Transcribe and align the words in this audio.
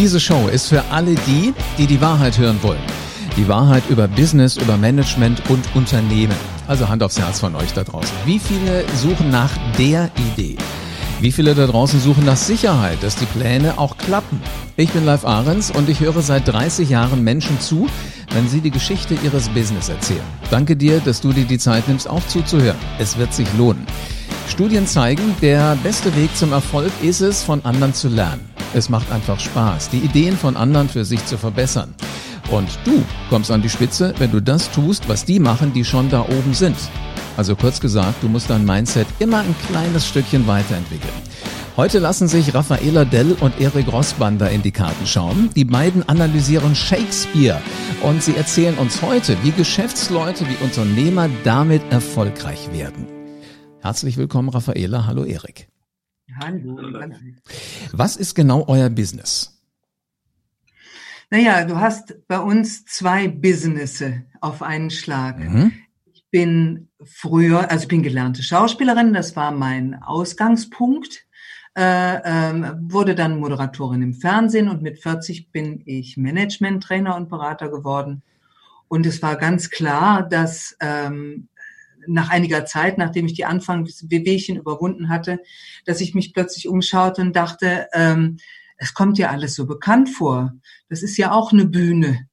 Diese 0.00 0.18
Show 0.18 0.48
ist 0.48 0.68
für 0.68 0.82
alle 0.90 1.14
die, 1.14 1.52
die 1.76 1.86
die 1.86 2.00
Wahrheit 2.00 2.38
hören 2.38 2.56
wollen. 2.62 2.80
Die 3.36 3.46
Wahrheit 3.48 3.82
über 3.90 4.08
Business, 4.08 4.56
über 4.56 4.78
Management 4.78 5.42
und 5.50 5.76
Unternehmen. 5.76 6.34
Also 6.66 6.88
Hand 6.88 7.02
aufs 7.02 7.18
Herz 7.18 7.38
von 7.38 7.54
euch 7.54 7.74
da 7.74 7.84
draußen. 7.84 8.16
Wie 8.24 8.38
viele 8.38 8.86
suchen 8.94 9.28
nach 9.30 9.50
der 9.76 10.10
Idee? 10.32 10.56
Wie 11.20 11.30
viele 11.30 11.54
da 11.54 11.66
draußen 11.66 12.00
suchen 12.00 12.24
nach 12.24 12.38
Sicherheit, 12.38 13.02
dass 13.02 13.16
die 13.16 13.26
Pläne 13.26 13.78
auch 13.78 13.98
klappen? 13.98 14.40
Ich 14.78 14.88
bin 14.88 15.04
Live 15.04 15.26
Ahrens 15.26 15.70
und 15.70 15.90
ich 15.90 16.00
höre 16.00 16.22
seit 16.22 16.48
30 16.48 16.88
Jahren 16.88 17.22
Menschen 17.22 17.60
zu, 17.60 17.86
wenn 18.32 18.48
sie 18.48 18.60
die 18.60 18.70
Geschichte 18.70 19.14
ihres 19.22 19.48
Business 19.48 19.88
erzählen. 19.88 20.24
Danke 20.50 20.76
dir, 20.76 21.00
dass 21.00 21.20
du 21.20 21.32
dir 21.32 21.44
die 21.44 21.58
Zeit 21.58 21.88
nimmst, 21.88 22.08
auch 22.08 22.26
zuzuhören. 22.26 22.78
Es 22.98 23.18
wird 23.18 23.32
sich 23.34 23.48
lohnen. 23.56 23.86
Studien 24.48 24.86
zeigen, 24.86 25.34
der 25.40 25.76
beste 25.82 26.14
Weg 26.16 26.34
zum 26.36 26.52
Erfolg 26.52 26.92
ist 27.02 27.20
es, 27.20 27.42
von 27.42 27.64
anderen 27.64 27.94
zu 27.94 28.08
lernen. 28.08 28.48
Es 28.74 28.88
macht 28.88 29.10
einfach 29.10 29.38
Spaß, 29.38 29.90
die 29.90 29.98
Ideen 29.98 30.36
von 30.36 30.56
anderen 30.56 30.88
für 30.88 31.04
sich 31.04 31.24
zu 31.26 31.38
verbessern. 31.38 31.94
Und 32.50 32.68
du 32.84 33.04
kommst 33.28 33.50
an 33.50 33.62
die 33.62 33.68
Spitze, 33.68 34.12
wenn 34.18 34.32
du 34.32 34.40
das 34.40 34.70
tust, 34.70 35.08
was 35.08 35.24
die 35.24 35.38
machen, 35.38 35.72
die 35.72 35.84
schon 35.84 36.10
da 36.10 36.22
oben 36.22 36.52
sind. 36.52 36.76
Also 37.36 37.54
kurz 37.54 37.80
gesagt, 37.80 38.22
du 38.22 38.28
musst 38.28 38.50
dein 38.50 38.64
Mindset 38.64 39.06
immer 39.18 39.38
ein 39.38 39.54
kleines 39.68 40.06
Stückchen 40.06 40.46
weiterentwickeln. 40.46 41.12
Heute 41.76 42.00
lassen 42.00 42.26
sich 42.26 42.52
Raffaela 42.52 43.04
Dell 43.04 43.36
und 43.40 43.60
Erik 43.60 43.92
Rossbander 43.92 44.50
in 44.50 44.60
die 44.60 44.72
Karten 44.72 45.06
schauen. 45.06 45.50
Die 45.54 45.64
beiden 45.64 46.06
analysieren 46.08 46.74
Shakespeare 46.74 47.60
und 48.02 48.22
sie 48.22 48.36
erzählen 48.36 48.76
uns 48.76 49.00
heute, 49.02 49.36
wie 49.44 49.52
Geschäftsleute, 49.52 50.46
wie 50.48 50.62
Unternehmer 50.64 51.30
damit 51.44 51.82
erfolgreich 51.90 52.72
werden. 52.72 53.06
Herzlich 53.80 54.16
willkommen, 54.16 54.48
Raffaela. 54.48 55.06
Hallo, 55.06 55.24
Erik. 55.24 55.68
Hallo. 56.40 56.76
Was 57.92 58.16
ist 58.16 58.34
genau 58.34 58.64
euer 58.66 58.90
Business? 58.90 59.62
Naja, 61.30 61.64
du 61.64 61.76
hast 61.76 62.26
bei 62.26 62.40
uns 62.40 62.84
zwei 62.84 63.28
Businesse 63.28 64.24
auf 64.40 64.62
einen 64.62 64.90
Schlag. 64.90 65.38
Mhm. 65.38 65.72
Ich 66.12 66.26
bin 66.30 66.88
früher, 67.04 67.70
also 67.70 67.84
ich 67.84 67.88
bin 67.88 68.02
gelernte 68.02 68.42
Schauspielerin, 68.42 69.14
das 69.14 69.36
war 69.36 69.52
mein 69.52 70.02
Ausgangspunkt. 70.02 71.26
Äh, 71.76 72.18
ähm, 72.24 72.88
wurde 72.90 73.14
dann 73.14 73.38
Moderatorin 73.38 74.02
im 74.02 74.14
Fernsehen 74.14 74.68
und 74.68 74.82
mit 74.82 74.98
40 74.98 75.52
bin 75.52 75.82
ich 75.86 76.16
Management-Trainer 76.16 77.14
und 77.14 77.28
Berater 77.28 77.68
geworden. 77.70 78.22
Und 78.88 79.06
es 79.06 79.22
war 79.22 79.36
ganz 79.36 79.70
klar, 79.70 80.28
dass 80.28 80.76
ähm, 80.80 81.48
nach 82.08 82.30
einiger 82.30 82.64
Zeit, 82.64 82.98
nachdem 82.98 83.26
ich 83.26 83.34
die 83.34 83.44
Anfangsbewegchen 83.44 84.56
überwunden 84.56 85.08
hatte, 85.08 85.38
dass 85.84 86.00
ich 86.00 86.14
mich 86.14 86.34
plötzlich 86.34 86.66
umschaute 86.66 87.22
und 87.22 87.36
dachte, 87.36 87.86
ähm, 87.92 88.38
es 88.76 88.94
kommt 88.94 89.18
ja 89.18 89.30
alles 89.30 89.54
so 89.54 89.66
bekannt 89.66 90.08
vor. 90.08 90.54
Das 90.88 91.02
ist 91.04 91.16
ja 91.18 91.30
auch 91.32 91.52
eine 91.52 91.66
Bühne. 91.66 92.26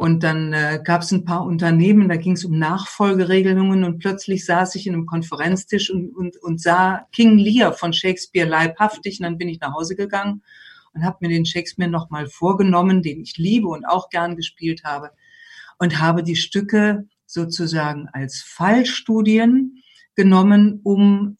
Und 0.00 0.22
dann 0.22 0.54
äh, 0.54 0.80
gab 0.82 1.02
es 1.02 1.12
ein 1.12 1.26
paar 1.26 1.44
Unternehmen, 1.44 2.08
da 2.08 2.16
ging 2.16 2.32
es 2.32 2.46
um 2.46 2.58
Nachfolgeregelungen 2.58 3.84
und 3.84 3.98
plötzlich 3.98 4.46
saß 4.46 4.74
ich 4.76 4.86
in 4.86 4.94
einem 4.94 5.04
Konferenztisch 5.04 5.90
und, 5.90 6.16
und, 6.16 6.38
und 6.38 6.58
sah 6.58 7.06
King 7.12 7.36
Lear 7.36 7.74
von 7.74 7.92
Shakespeare 7.92 8.48
leibhaftig. 8.48 9.20
Und 9.20 9.24
dann 9.24 9.36
bin 9.36 9.50
ich 9.50 9.60
nach 9.60 9.74
Hause 9.74 9.96
gegangen 9.96 10.42
und 10.94 11.04
habe 11.04 11.18
mir 11.20 11.28
den 11.28 11.44
Shakespeare 11.44 11.90
nochmal 11.90 12.28
vorgenommen, 12.28 13.02
den 13.02 13.20
ich 13.20 13.36
liebe 13.36 13.68
und 13.68 13.84
auch 13.84 14.08
gern 14.08 14.36
gespielt 14.36 14.84
habe. 14.84 15.10
Und 15.78 16.00
habe 16.00 16.22
die 16.22 16.36
Stücke 16.36 17.06
sozusagen 17.26 18.08
als 18.10 18.40
Fallstudien 18.40 19.82
genommen, 20.14 20.80
um 20.82 21.36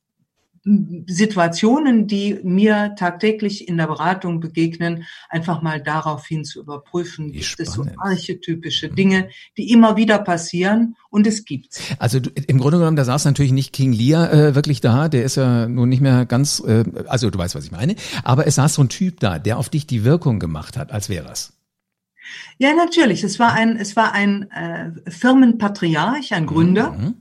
Situationen, 0.62 2.06
die 2.06 2.38
mir 2.42 2.94
tagtäglich 2.98 3.66
in 3.66 3.78
der 3.78 3.86
Beratung 3.86 4.40
begegnen, 4.40 5.06
einfach 5.30 5.62
mal 5.62 5.80
daraufhin 5.80 6.44
zu 6.44 6.60
überprüfen. 6.60 7.32
Gibt 7.32 7.58
es 7.58 7.72
so 7.72 7.86
archetypische 7.96 8.90
Dinge, 8.90 9.30
die 9.56 9.70
immer 9.70 9.96
wieder 9.96 10.18
passieren 10.18 10.96
und 11.08 11.26
es 11.26 11.46
gibt. 11.46 11.80
Also 11.98 12.20
du, 12.20 12.30
im 12.46 12.58
Grunde 12.58 12.76
genommen, 12.76 12.96
da 12.96 13.04
saß 13.04 13.24
natürlich 13.24 13.52
nicht 13.52 13.72
King 13.72 13.92
Lear 13.92 14.32
äh, 14.32 14.54
wirklich 14.54 14.82
da, 14.82 15.08
der 15.08 15.24
ist 15.24 15.36
ja 15.36 15.66
nun 15.66 15.88
nicht 15.88 16.02
mehr 16.02 16.26
ganz, 16.26 16.62
äh, 16.66 16.84
also 17.06 17.30
du 17.30 17.38
weißt, 17.38 17.54
was 17.54 17.64
ich 17.64 17.72
meine, 17.72 17.94
aber 18.22 18.46
es 18.46 18.56
saß 18.56 18.74
so 18.74 18.82
ein 18.82 18.90
Typ 18.90 19.18
da, 19.20 19.38
der 19.38 19.56
auf 19.56 19.70
dich 19.70 19.86
die 19.86 20.04
Wirkung 20.04 20.38
gemacht 20.38 20.76
hat, 20.76 20.92
als 20.92 21.08
wäre 21.08 21.30
es. 21.32 21.54
Ja, 22.58 22.74
natürlich. 22.74 23.24
Es 23.24 23.38
war 23.38 23.54
ein, 23.54 23.76
es 23.76 23.96
war 23.96 24.12
ein 24.12 24.50
äh, 24.50 24.90
Firmenpatriarch, 25.10 26.34
ein 26.34 26.44
Gründer. 26.44 26.92
Mhm 26.92 27.14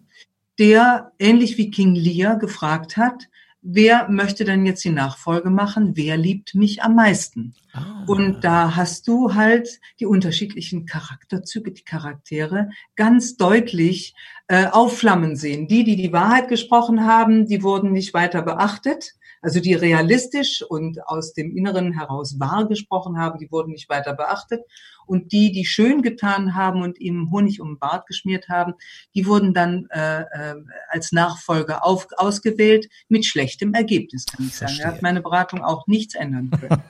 der 0.59 1.13
ähnlich 1.17 1.57
wie 1.57 1.71
King 1.71 1.95
Lear 1.95 2.37
gefragt 2.37 2.97
hat, 2.97 3.29
wer 3.61 4.09
möchte 4.09 4.45
denn 4.45 4.65
jetzt 4.65 4.83
die 4.83 4.91
Nachfolge 4.91 5.49
machen? 5.49 5.95
Wer 5.95 6.17
liebt 6.17 6.53
mich 6.53 6.83
am 6.83 6.95
meisten? 6.95 7.55
Ah. 7.73 8.03
Und 8.07 8.43
da 8.43 8.75
hast 8.75 9.07
du 9.07 9.33
halt 9.35 9.79
die 9.99 10.05
unterschiedlichen 10.05 10.85
Charakterzüge, 10.85 11.71
die 11.71 11.83
Charaktere 11.83 12.69
ganz 12.95 13.37
deutlich 13.37 14.13
äh, 14.47 14.65
aufflammen 14.65 15.35
sehen. 15.35 15.67
Die, 15.67 15.83
die 15.83 15.95
die 15.95 16.13
Wahrheit 16.13 16.49
gesprochen 16.49 17.05
haben, 17.05 17.47
die 17.47 17.63
wurden 17.63 17.91
nicht 17.91 18.13
weiter 18.13 18.41
beachtet. 18.41 19.13
Also 19.41 19.61
die 19.61 19.73
realistisch 19.73 20.61
und 20.67 21.07
aus 21.07 21.33
dem 21.33 21.55
Inneren 21.55 21.93
heraus 21.93 22.39
wahr 22.39 22.67
gesprochen 22.67 23.17
haben, 23.17 23.39
die 23.39 23.49
wurden 23.51 23.71
nicht 23.71 23.87
weiter 23.87 24.13
beachtet. 24.13 24.61
Und 25.09 25.31
die, 25.31 25.51
die 25.51 25.65
schön 25.65 26.03
getan 26.03 26.53
haben 26.55 26.83
und 26.83 26.99
ihm 26.99 27.31
Honig 27.31 27.59
um 27.61 27.69
den 27.69 27.79
Bart 27.79 28.05
geschmiert 28.05 28.47
haben, 28.47 28.73
die 29.15 29.25
wurden 29.25 29.53
dann 29.53 29.87
äh, 29.89 30.21
äh, 30.21 30.55
als 30.89 31.11
Nachfolger 31.11 31.83
auf, 31.83 32.07
ausgewählt 32.17 32.87
mit 33.07 33.25
schlechtem 33.25 33.73
Ergebnis, 33.73 34.25
kann 34.25 34.45
ich 34.45 34.55
sagen. 34.55 34.73
Er 34.79 34.87
hat 34.87 35.01
meine 35.01 35.21
Beratung 35.21 35.63
auch 35.63 35.87
nichts 35.87 36.13
ändern 36.15 36.51
können. 36.51 36.81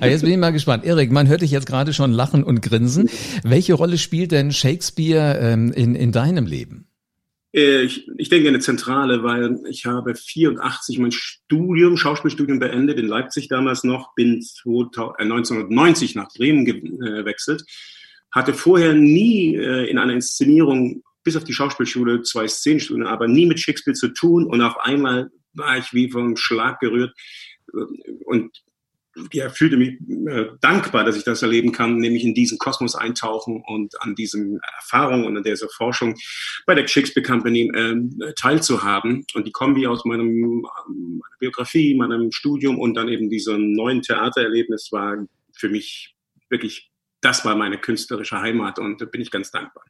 jetzt 0.10 0.22
bin 0.22 0.32
ich 0.32 0.38
mal 0.38 0.52
gespannt. 0.52 0.84
Erik, 0.84 1.12
man 1.12 1.28
hört 1.28 1.42
dich 1.42 1.50
jetzt 1.50 1.66
gerade 1.66 1.92
schon 1.92 2.12
lachen 2.12 2.42
und 2.42 2.62
grinsen. 2.62 3.10
Welche 3.42 3.74
Rolle 3.74 3.98
spielt 3.98 4.32
denn 4.32 4.52
Shakespeare 4.52 5.38
ähm, 5.38 5.70
in, 5.72 5.94
in 5.94 6.12
deinem 6.12 6.46
Leben? 6.46 6.89
Äh, 7.52 7.82
ich, 7.82 8.08
ich 8.16 8.28
denke 8.28 8.48
eine 8.48 8.60
zentrale, 8.60 9.22
weil 9.22 9.60
ich 9.68 9.86
habe 9.86 10.14
84 10.14 10.98
mein 10.98 11.12
Studium, 11.12 11.96
Schauspielstudium 11.96 12.58
beendet 12.58 12.98
in 12.98 13.08
Leipzig 13.08 13.48
damals 13.48 13.84
noch, 13.84 14.14
bin 14.14 14.44
1990 14.64 16.14
äh, 16.14 16.18
nach 16.18 16.32
Bremen 16.32 16.64
gewechselt, 16.64 17.64
hatte 18.30 18.54
vorher 18.54 18.94
nie 18.94 19.56
äh, 19.56 19.90
in 19.90 19.98
einer 19.98 20.12
Inszenierung 20.12 21.02
bis 21.22 21.36
auf 21.36 21.44
die 21.44 21.52
Schauspielschule 21.52 22.22
zwei 22.22 22.48
Szenenstudien, 22.48 23.06
aber 23.06 23.28
nie 23.28 23.46
mit 23.46 23.60
Shakespeare 23.60 23.94
zu 23.94 24.08
tun. 24.08 24.46
Und 24.46 24.62
auf 24.62 24.78
einmal 24.80 25.30
war 25.52 25.76
ich 25.76 25.92
wie 25.92 26.10
vom 26.10 26.36
Schlag 26.36 26.80
gerührt. 26.80 27.14
Und 28.24 28.62
ja, 29.32 29.48
fühlte 29.48 29.76
mich 29.76 29.98
äh, 30.28 30.46
dankbar, 30.60 31.04
dass 31.04 31.16
ich 31.16 31.24
das 31.24 31.42
erleben 31.42 31.72
kann, 31.72 31.96
nämlich 31.96 32.24
in 32.24 32.34
diesen 32.34 32.58
Kosmos 32.58 32.94
eintauchen 32.94 33.62
und 33.66 34.00
an 34.02 34.14
diesen 34.14 34.60
Erfahrungen 34.76 35.24
und 35.24 35.36
an 35.36 35.42
dieser 35.42 35.68
Forschung 35.68 36.14
bei 36.66 36.74
der 36.74 36.86
Shakespeare 36.86 37.26
Company 37.26 37.70
äh, 37.74 38.32
teilzuhaben. 38.34 39.24
Und 39.34 39.46
die 39.46 39.52
Kombi 39.52 39.86
aus 39.86 40.04
meinem, 40.04 40.60
meiner 40.60 41.36
Biografie, 41.38 41.94
meinem 41.94 42.30
Studium 42.30 42.78
und 42.78 42.94
dann 42.94 43.08
eben 43.08 43.30
diesem 43.30 43.72
neuen 43.72 44.02
Theatererlebnis 44.02 44.90
war 44.92 45.16
für 45.56 45.68
mich 45.68 46.14
wirklich, 46.48 46.90
das 47.20 47.44
war 47.44 47.56
meine 47.56 47.78
künstlerische 47.78 48.40
Heimat 48.40 48.78
und 48.78 49.00
da 49.00 49.06
bin 49.06 49.20
ich 49.20 49.30
ganz 49.30 49.50
dankbar. 49.50 49.84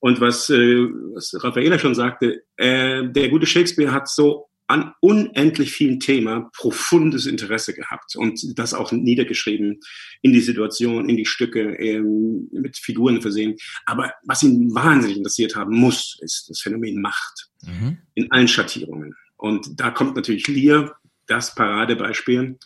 Und 0.00 0.20
was, 0.20 0.50
äh, 0.50 0.88
was 1.14 1.32
Raffaella 1.44 1.78
schon 1.78 1.94
sagte, 1.94 2.42
äh, 2.56 3.06
der 3.08 3.28
gute 3.28 3.46
Shakespeare 3.46 3.92
hat 3.92 4.08
so 4.08 4.48
an 4.66 4.92
unendlich 5.00 5.72
vielen 5.72 6.00
Themen 6.00 6.46
profundes 6.56 7.26
Interesse 7.26 7.74
gehabt 7.74 8.16
und 8.16 8.58
das 8.58 8.74
auch 8.74 8.92
niedergeschrieben 8.92 9.80
in 10.22 10.32
die 10.32 10.40
Situation, 10.40 11.08
in 11.08 11.16
die 11.16 11.26
Stücke, 11.26 11.74
ähm, 11.74 12.48
mit 12.52 12.76
Figuren 12.76 13.20
versehen. 13.20 13.56
Aber 13.84 14.12
was 14.24 14.42
ihn 14.42 14.74
wahnsinnig 14.74 15.18
interessiert 15.18 15.56
haben 15.56 15.76
muss, 15.76 16.18
ist 16.20 16.48
das 16.48 16.60
Phänomen 16.60 17.00
Macht 17.00 17.50
mhm. 17.62 17.98
in 18.14 18.30
allen 18.30 18.48
Schattierungen. 18.48 19.14
Und 19.36 19.80
da 19.80 19.90
kommt 19.90 20.16
natürlich 20.16 20.46
Lear, 20.48 20.96
das 21.26 21.54
Paradebeispiel. 21.54 22.58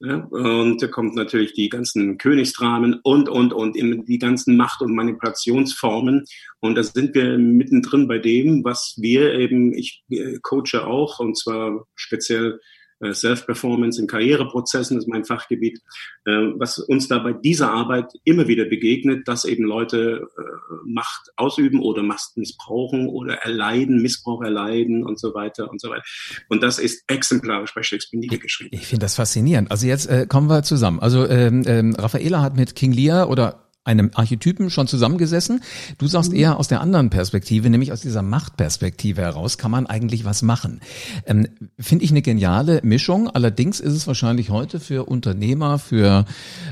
Ja, 0.00 0.18
und 0.30 0.80
da 0.80 0.86
kommt 0.86 1.16
natürlich 1.16 1.54
die 1.54 1.68
ganzen 1.68 2.18
Königsdramen 2.18 3.00
und, 3.02 3.28
und, 3.28 3.52
und 3.52 3.74
die 3.74 4.18
ganzen 4.18 4.56
Macht- 4.56 4.80
und 4.80 4.94
Manipulationsformen. 4.94 6.24
Und 6.60 6.76
da 6.76 6.84
sind 6.84 7.16
wir 7.16 7.36
mittendrin 7.36 8.06
bei 8.06 8.18
dem, 8.18 8.62
was 8.62 8.94
wir 8.98 9.34
eben, 9.34 9.74
ich 9.74 10.04
äh, 10.10 10.38
coache 10.40 10.86
auch, 10.86 11.18
und 11.18 11.36
zwar 11.36 11.84
speziell 11.96 12.60
Self-Performance 13.00 14.00
in 14.00 14.06
Karriereprozessen 14.06 14.98
ist 14.98 15.08
mein 15.08 15.24
Fachgebiet, 15.24 15.80
äh, 16.24 16.30
was 16.56 16.78
uns 16.78 17.08
da 17.08 17.18
bei 17.18 17.32
dieser 17.32 17.70
Arbeit 17.70 18.12
immer 18.24 18.48
wieder 18.48 18.64
begegnet, 18.64 19.28
dass 19.28 19.44
eben 19.44 19.64
Leute 19.64 20.28
äh, 20.36 20.42
Macht 20.84 21.30
ausüben 21.36 21.80
oder 21.80 22.02
Macht 22.02 22.36
missbrauchen 22.36 23.08
oder 23.08 23.34
erleiden, 23.34 24.02
Missbrauch 24.02 24.42
erleiden 24.42 25.04
und 25.04 25.18
so 25.18 25.34
weiter 25.34 25.70
und 25.70 25.80
so 25.80 25.90
weiter. 25.90 26.04
Und 26.48 26.62
das 26.62 26.78
ist 26.78 27.04
exemplarisch 27.06 27.74
bei 27.74 27.82
Shakespeare 27.82 28.20
niedergeschrieben. 28.20 28.70
Ich, 28.72 28.82
ich 28.82 28.86
finde 28.88 29.04
das 29.04 29.14
faszinierend. 29.14 29.70
Also 29.70 29.86
jetzt 29.86 30.06
äh, 30.06 30.26
kommen 30.28 30.48
wir 30.48 30.62
zusammen. 30.62 31.00
Also 31.00 31.26
ähm, 31.26 31.62
ähm, 31.66 31.94
Raffaela 31.94 32.42
hat 32.42 32.56
mit 32.56 32.74
King 32.74 32.92
Lear 32.92 33.30
oder 33.30 33.67
einem 33.88 34.10
Archetypen 34.14 34.70
schon 34.70 34.86
zusammengesessen. 34.86 35.62
Du 35.96 36.06
sagst 36.06 36.30
mhm. 36.32 36.38
eher 36.38 36.58
aus 36.58 36.68
der 36.68 36.80
anderen 36.80 37.10
Perspektive, 37.10 37.70
nämlich 37.70 37.90
aus 37.90 38.02
dieser 38.02 38.22
Machtperspektive 38.22 39.22
heraus, 39.22 39.58
kann 39.58 39.70
man 39.70 39.86
eigentlich 39.86 40.24
was 40.24 40.42
machen. 40.42 40.80
Ähm, 41.26 41.48
Finde 41.78 42.04
ich 42.04 42.10
eine 42.10 42.22
geniale 42.22 42.80
Mischung. 42.84 43.28
Allerdings 43.30 43.80
ist 43.80 43.94
es 43.94 44.06
wahrscheinlich 44.06 44.50
heute 44.50 44.78
für 44.78 45.08
Unternehmer, 45.08 45.78
für 45.78 46.26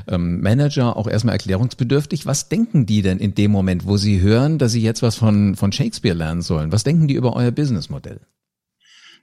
ähm, 0.07 0.41
Manager 0.41 0.95
auch 0.95 1.07
erstmal 1.07 1.33
erklärungsbedürftig. 1.33 2.25
Was 2.25 2.49
denken 2.49 2.85
die 2.85 3.01
denn 3.01 3.17
in 3.17 3.33
dem 3.33 3.51
Moment, 3.51 3.85
wo 3.85 3.97
sie 3.97 4.21
hören, 4.21 4.59
dass 4.59 4.71
sie 4.71 4.81
jetzt 4.81 5.01
was 5.01 5.15
von, 5.15 5.55
von 5.55 5.71
Shakespeare 5.71 6.15
lernen 6.15 6.43
sollen? 6.43 6.71
Was 6.71 6.83
denken 6.83 7.07
die 7.07 7.15
über 7.15 7.35
euer 7.35 7.51
Businessmodell? 7.51 8.21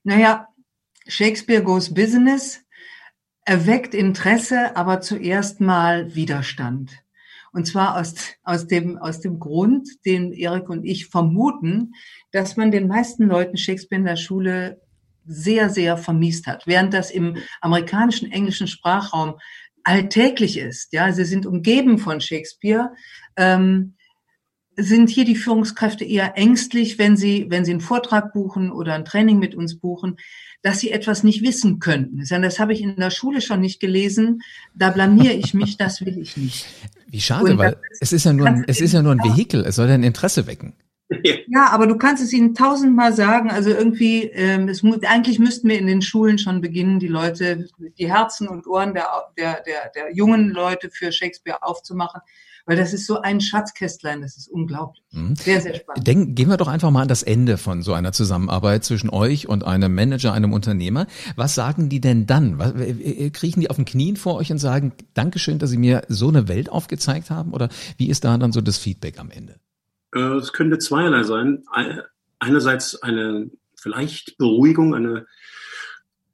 Naja, 0.03 0.49
Shakespeare 1.07 1.63
Goes 1.63 1.95
Business 1.95 2.61
erweckt 3.45 3.95
Interesse, 3.95 4.77
aber 4.77 5.01
zuerst 5.01 5.61
mal 5.61 6.15
Widerstand. 6.15 7.04
Und 7.55 7.67
zwar 7.67 7.97
aus, 7.99 8.15
aus, 8.43 8.67
dem, 8.67 8.99
aus 8.99 9.21
dem 9.21 9.39
Grund, 9.39 9.89
den 10.05 10.33
Erik 10.33 10.69
und 10.69 10.85
ich 10.85 11.07
vermuten, 11.07 11.95
dass 12.33 12.57
man 12.57 12.73
den 12.73 12.89
meisten 12.89 13.29
Leuten 13.29 13.57
Shakespeare 13.57 14.01
in 14.01 14.07
der 14.07 14.17
Schule 14.17 14.81
sehr, 15.25 15.71
sehr 15.71 15.97
vermiest 15.97 16.49
hat. 16.49 16.67
Während 16.67 16.93
das 16.93 17.13
im 17.13 17.37
amerikanischen 17.61 18.31
englischen 18.31 18.67
Sprachraum 18.67 19.35
alltäglich 19.85 20.59
ist, 20.59 20.93
ja, 20.93 21.13
sie 21.13 21.25
sind 21.25 21.47
umgeben 21.47 21.99
von 21.99 22.21
Shakespeare, 22.21 22.91
ähm, 23.37 23.95
sind 24.77 25.09
hier 25.09 25.25
die 25.25 25.37
Führungskräfte 25.37 26.05
eher 26.05 26.37
ängstlich, 26.37 26.99
wenn 26.99 27.17
sie, 27.17 27.47
wenn 27.51 27.65
sie 27.65 27.71
einen 27.71 27.81
Vortrag 27.81 28.33
buchen 28.33 28.73
oder 28.73 28.95
ein 28.95 29.05
Training 29.05 29.39
mit 29.39 29.55
uns 29.55 29.79
buchen, 29.79 30.17
dass 30.63 30.81
sie 30.81 30.91
etwas 30.91 31.23
nicht 31.23 31.43
wissen 31.43 31.79
könnten. 31.79 32.25
Das 32.29 32.59
habe 32.59 32.73
ich 32.73 32.81
in 32.81 32.97
der 32.97 33.11
Schule 33.11 33.41
schon 33.41 33.61
nicht 33.61 33.79
gelesen. 33.79 34.43
Da 34.75 34.91
blamiere 34.91 35.35
ich 35.35 35.55
mich, 35.55 35.77
das 35.77 36.05
will 36.05 36.19
ich 36.19 36.37
nicht. 36.37 36.67
Wie 37.15 37.21
schade, 37.21 37.53
Und 37.53 37.59
weil 37.59 37.77
es 38.01 38.13
ist 38.13 38.25
ja 38.25 38.33
nur 38.33 38.49
ein, 38.49 38.65
es 38.67 38.81
ist 38.81 38.93
ja 38.93 39.01
nur 39.01 39.13
ein 39.13 39.23
Vehikel. 39.23 39.65
Es 39.65 39.77
soll 39.77 39.87
ja 39.87 39.95
ein 39.95 40.03
Interesse 40.03 40.49
wecken. 40.49 40.73
Ja, 41.47 41.69
aber 41.71 41.87
du 41.87 41.97
kannst 41.97 42.25
es 42.25 42.33
ihnen 42.33 42.57
tausendmal 42.57 43.13
sagen. 43.13 43.53
Also 43.53 43.71
irgendwie, 43.71 44.25
ähm, 44.25 44.69
es, 44.69 44.83
eigentlich 45.07 45.39
müssten 45.39 45.69
wir 45.69 45.79
in 45.79 45.87
den 45.87 46.03
Schulen 46.03 46.39
schon 46.39 46.61
beginnen, 46.61 46.99
die 46.99 47.07
Leute, 47.07 47.69
die 47.79 48.13
Herzen 48.13 48.49
und 48.49 48.67
Ohren 48.67 48.95
der, 48.95 49.07
der, 49.39 49.63
der, 49.63 49.93
der 49.95 50.13
jungen 50.13 50.51
Leute 50.51 50.91
für 50.91 51.13
Shakespeare 51.13 51.63
aufzumachen 51.63 52.21
weil 52.67 52.77
das 52.77 52.95
ist 52.95 53.07
so 53.07 53.21
ein 53.21 53.41
Schatzkästlein, 53.41 54.23
das 54.23 54.37
ist 54.37 54.49
unglaublich. 54.49 55.05
Mhm. 55.13 55.37
Sehr, 55.37 55.61
sehr 55.61 55.75
spannend. 55.75 56.07
Denk, 56.07 56.37
gehen 56.37 56.49
wir 56.49 56.57
doch 56.57 56.69
einfach 56.69 56.91
mal 56.91 57.03
an 57.03 57.09
das 57.09 57.23
Ende 57.23 57.59
von 57.59 57.83
so 57.83 57.93
einer 57.93 58.13
Zusammenarbeit 58.13 58.85
zwischen 58.85 59.11
euch 59.11 59.49
und 59.49 59.65
einem 59.65 59.95
Manager, 59.95 60.33
einem 60.33 60.53
Unternehmer. 60.53 61.07
Was 61.37 61.55
sagen 61.55 61.89
die 61.89 62.01
denn 62.01 62.27
dann? 62.27 62.59
Was, 62.59 62.73
kriechen 63.33 63.61
die 63.61 63.71
auf 63.71 63.77
den 63.77 63.85
Knien 63.85 64.17
vor 64.17 64.37
euch 64.37 64.51
und 64.51 64.59
sagen, 64.59 64.93
Dankeschön, 65.13 65.59
dass 65.59 65.71
Sie 65.71 65.79
mir 65.79 66.03
so 66.09 66.29
eine 66.29 66.49
Welt 66.49 66.71
aufgezeigt 66.71 67.31
haben? 67.31 67.53
Oder 67.53 67.69
wie 67.99 68.09
ist 68.09 68.25
da 68.25 68.37
dann 68.39 68.53
so 68.53 68.61
das 68.61 68.79
Feedback 68.79 69.19
am 69.19 69.31
Ende? 69.31 69.57
Äh, 70.15 70.21
es 70.21 70.53
könnte 70.53 70.79
zweierlei 70.79 71.23
sein. 71.25 71.65
Einerseits 72.39 73.03
eine 73.03 73.51
vielleicht 73.77 74.39
Beruhigung, 74.39 74.95
eine 74.95 75.27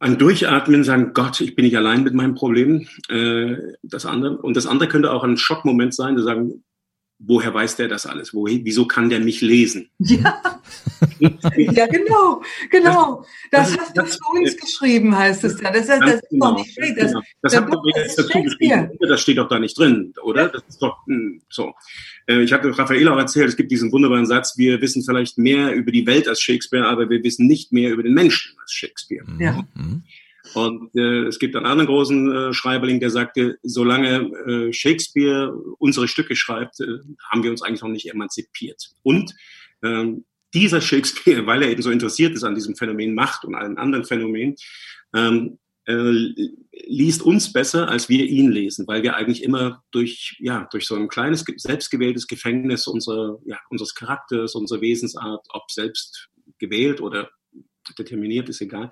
ein 0.01 0.19
Durchatmen, 0.19 0.83
sagen, 0.83 1.13
Gott, 1.13 1.41
ich 1.41 1.55
bin 1.55 1.67
nicht 1.67 1.77
allein 1.77 2.03
mit 2.03 2.15
meinem 2.15 2.35
Problem. 2.35 2.89
Äh, 3.09 3.57
das 3.83 4.07
andere 4.07 4.39
und 4.39 4.57
das 4.57 4.67
andere 4.67 4.89
könnte 4.89 5.13
auch 5.13 5.23
ein 5.23 5.37
Schockmoment 5.37 5.95
sein, 5.95 6.17
zu 6.17 6.23
sagen, 6.23 6.65
woher 7.21 7.53
weiß 7.53 7.77
der 7.77 7.89
das 7.89 8.07
alles? 8.07 8.35
Wo, 8.35 8.47
wieso 8.47 8.87
kann 8.87 9.11
der 9.11 9.21
mich 9.21 9.41
lesen? 9.41 9.91
Ja, 11.19 11.31
ja 11.57 11.87
genau, 11.87 12.43
genau. 12.71 13.25
Das, 13.51 13.73
das, 13.73 13.79
hast 13.79 13.97
du 13.97 14.05
für 14.05 14.39
uns 14.39 14.57
geschrieben, 14.57 15.17
heißt 15.17 15.45
es 15.45 15.61
ja. 15.61 15.71
Das, 15.71 15.87
das, 15.87 15.99
das 16.01 16.15
ist 16.15 16.31
genau, 16.31 16.51
doch 16.51 16.59
nicht 16.59 16.75
schlecht. 16.75 16.95
Das, 16.99 17.13
genau. 17.13 17.23
das 17.43 17.57
habt 17.57 17.73
ihr 17.73 18.03
jetzt 18.03 18.19
dazu 18.19 18.43
geschrieben. 18.43 18.91
Das 19.01 19.21
steht 19.21 19.39
doch 19.39 19.49
da 19.49 19.59
nicht 19.59 19.79
drin, 19.79 20.13
oder? 20.23 20.49
Das 20.49 20.63
ist 20.69 20.83
doch 20.83 20.99
mh, 21.07 21.17
hm, 21.17 21.43
so. 21.49 21.75
Äh, 22.27 22.43
ich 22.43 22.53
hatte 22.53 22.77
Raphael 22.79 23.09
auch 23.09 23.19
erzählt, 23.19 23.49
es 23.49 23.57
gibt 23.57 23.71
diesen 23.71 23.93
wunderbaren 23.93 24.27
Satz, 24.27 24.57
wir 24.57 24.81
wissen 24.81 25.03
vielleicht 25.03 25.39
mehr 25.39 25.75
über 25.75 25.91
die 25.91 26.07
Welt 26.07 26.29
als 26.29 26.41
Shakespeare, 26.41 26.87
aber 26.87 27.09
wir 27.09 27.23
wissen 27.23 27.47
nicht 27.47 27.73
mehr 27.73 27.91
über 27.91 28.03
den 28.03 28.15
Menschen 28.15 28.57
als 28.61 28.73
Shakespeare. 28.73 29.25
Ja. 29.39 29.65
Mhm. 29.75 30.03
Und 30.55 30.95
äh, 30.97 31.27
es 31.27 31.39
gibt 31.39 31.55
einen 31.57 31.67
anderen 31.67 31.89
großen 31.89 32.33
äh, 32.33 32.53
Schreiberling, 32.53 33.01
der 33.01 33.11
sagte, 33.11 33.59
solange 33.63 34.31
äh, 34.47 34.73
Shakespeare 34.73 35.53
unsere 35.79 36.09
Stücke 36.09 36.35
schreibt, 36.35 36.81
äh, 36.81 36.99
haben 37.31 37.43
wir 37.43 37.51
uns 37.51 37.63
eigentlich 37.63 37.83
noch 37.83 37.89
nicht 37.89 38.11
emanzipiert. 38.11 38.91
Und 39.03 39.35
ähm, 39.83 40.25
dieser 40.55 40.81
Shakespeare, 40.81 41.47
weil 41.47 41.63
er 41.63 41.71
eben 41.71 41.83
so 41.83 41.91
interessiert 41.91 42.35
ist 42.35 42.45
an 42.45 42.55
diesem 42.55 42.77
Phänomen 42.77 43.15
Macht 43.15 43.45
und 43.45 43.55
allen 43.55 43.79
anderen 43.79 44.05
Phänomenen, 44.05 44.57
ähm, 45.15 45.59
äh, 45.87 46.13
liest 46.87 47.23
uns 47.23 47.53
besser, 47.53 47.89
als 47.89 48.09
wir 48.09 48.25
ihn 48.25 48.51
lesen, 48.51 48.87
weil 48.87 49.03
wir 49.03 49.17
eigentlich 49.17 49.43
immer 49.43 49.83
durch, 49.91 50.37
ja, 50.39 50.69
durch 50.71 50.87
so 50.87 50.95
ein 50.95 51.09
kleines, 51.09 51.45
selbstgewähltes 51.57 52.27
Gefängnis 52.27 52.87
unserer, 52.87 53.39
ja, 53.45 53.59
unseres 53.71 53.95
Charakters, 53.95 54.55
unserer 54.55 54.81
Wesensart, 54.81 55.47
ob 55.51 55.71
selbst 55.71 56.29
gewählt 56.59 57.01
oder 57.01 57.31
determiniert, 57.99 58.49
ist 58.49 58.61
egal, 58.61 58.91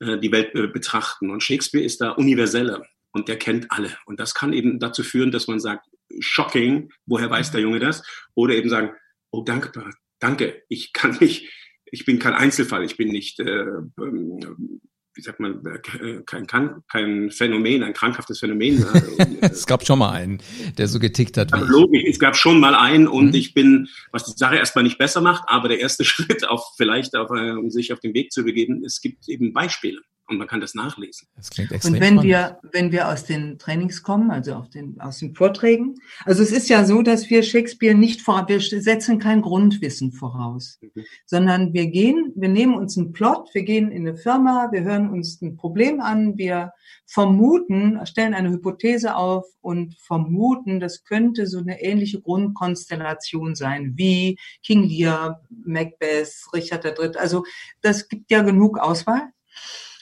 äh, 0.00 0.18
die 0.18 0.32
Welt 0.32 0.52
betrachten. 0.72 1.30
Und 1.30 1.42
Shakespeare 1.42 1.84
ist 1.84 2.00
da 2.00 2.10
universeller 2.10 2.84
und 3.12 3.28
der 3.28 3.38
kennt 3.38 3.70
alle. 3.70 3.96
Und 4.06 4.20
das 4.20 4.34
kann 4.34 4.52
eben 4.52 4.78
dazu 4.78 5.02
führen, 5.02 5.30
dass 5.30 5.46
man 5.46 5.60
sagt, 5.60 5.86
shocking, 6.20 6.90
woher 7.06 7.30
weiß 7.30 7.52
der 7.52 7.60
Junge 7.60 7.78
das? 7.78 8.02
Oder 8.34 8.54
eben 8.54 8.68
sagen, 8.68 8.90
oh, 9.30 9.42
dankbar, 9.42 9.90
danke, 10.18 10.62
ich 10.68 10.92
kann 10.92 11.16
nicht, 11.20 11.50
ich 11.84 12.04
bin 12.04 12.18
kein 12.18 12.34
Einzelfall, 12.34 12.84
ich 12.84 12.96
bin 12.96 13.08
nicht 13.08 13.40
äh, 13.40 13.64
ähm, 13.98 14.80
wie 15.14 15.20
sagt 15.20 15.40
man, 15.40 15.64
äh, 15.66 16.22
kein, 16.24 16.46
kein, 16.46 16.82
kein 16.90 17.30
Phänomen, 17.30 17.82
ein 17.82 17.92
krankhaftes 17.92 18.38
Phänomen. 18.38 18.84
es 19.40 19.66
gab 19.66 19.86
schon 19.86 19.98
mal 19.98 20.10
einen, 20.10 20.42
der 20.78 20.88
so 20.88 20.98
getickt 20.98 21.36
hat. 21.36 21.52
Wie 21.52 21.70
logisch, 21.70 22.04
es 22.08 22.18
gab 22.18 22.36
schon 22.36 22.60
mal 22.60 22.74
einen 22.74 23.06
und 23.08 23.28
mhm. 23.28 23.34
ich 23.34 23.54
bin, 23.54 23.88
was 24.10 24.24
die 24.24 24.32
Sache 24.36 24.56
erstmal 24.56 24.84
nicht 24.84 24.98
besser 24.98 25.20
macht, 25.20 25.44
aber 25.46 25.68
der 25.68 25.80
erste 25.80 26.04
Schritt, 26.04 26.48
auf 26.48 26.74
vielleicht 26.76 27.14
auf, 27.14 27.30
um 27.30 27.70
sich 27.70 27.92
auf 27.92 28.00
den 28.00 28.14
Weg 28.14 28.32
zu 28.32 28.44
begeben, 28.44 28.84
es 28.84 29.00
gibt 29.00 29.28
eben 29.28 29.52
Beispiele 29.52 30.00
und 30.32 30.38
man 30.38 30.48
kann 30.48 30.60
das 30.60 30.74
nachlesen. 30.74 31.28
Das 31.36 31.50
klingt 31.50 31.72
extrem 31.72 31.94
und 31.94 32.00
wenn 32.00 32.14
spannend. 32.14 32.24
wir, 32.24 32.58
wenn 32.72 32.92
wir 32.92 33.08
aus 33.08 33.24
den 33.24 33.58
Trainings 33.58 34.02
kommen, 34.02 34.30
also 34.30 34.54
auf 34.54 34.68
den, 34.68 35.00
aus 35.00 35.18
den 35.18 35.34
Vorträgen, 35.34 35.94
also 36.24 36.42
es 36.42 36.50
ist 36.50 36.68
ja 36.68 36.84
so, 36.84 37.02
dass 37.02 37.30
wir 37.30 37.42
Shakespeare 37.42 37.94
nicht 37.94 38.22
vor, 38.22 38.48
wir 38.48 38.60
setzen 38.60 39.18
kein 39.18 39.42
Grundwissen 39.42 40.12
voraus, 40.12 40.78
mhm. 40.80 41.04
sondern 41.26 41.72
wir 41.72 41.86
gehen, 41.86 42.32
wir 42.34 42.48
nehmen 42.48 42.74
uns 42.74 42.98
einen 42.98 43.12
Plot, 43.12 43.50
wir 43.52 43.62
gehen 43.62 43.90
in 43.90 44.06
eine 44.06 44.16
Firma, 44.16 44.68
wir 44.72 44.82
hören 44.82 45.10
uns 45.10 45.40
ein 45.40 45.56
Problem 45.56 46.00
an, 46.00 46.36
wir 46.36 46.72
vermuten, 47.06 48.00
stellen 48.06 48.34
eine 48.34 48.50
Hypothese 48.50 49.16
auf 49.16 49.44
und 49.60 49.94
vermuten, 49.98 50.80
das 50.80 51.04
könnte 51.04 51.46
so 51.46 51.58
eine 51.58 51.82
ähnliche 51.82 52.20
Grundkonstellation 52.20 53.54
sein 53.54 53.92
wie 53.96 54.38
King 54.64 54.84
Lear, 54.84 55.42
Macbeth, 55.50 56.32
Richard 56.54 56.84
III. 56.84 57.16
Also 57.18 57.44
das 57.82 58.08
gibt 58.08 58.30
ja 58.30 58.42
genug 58.42 58.78
Auswahl. 58.78 59.28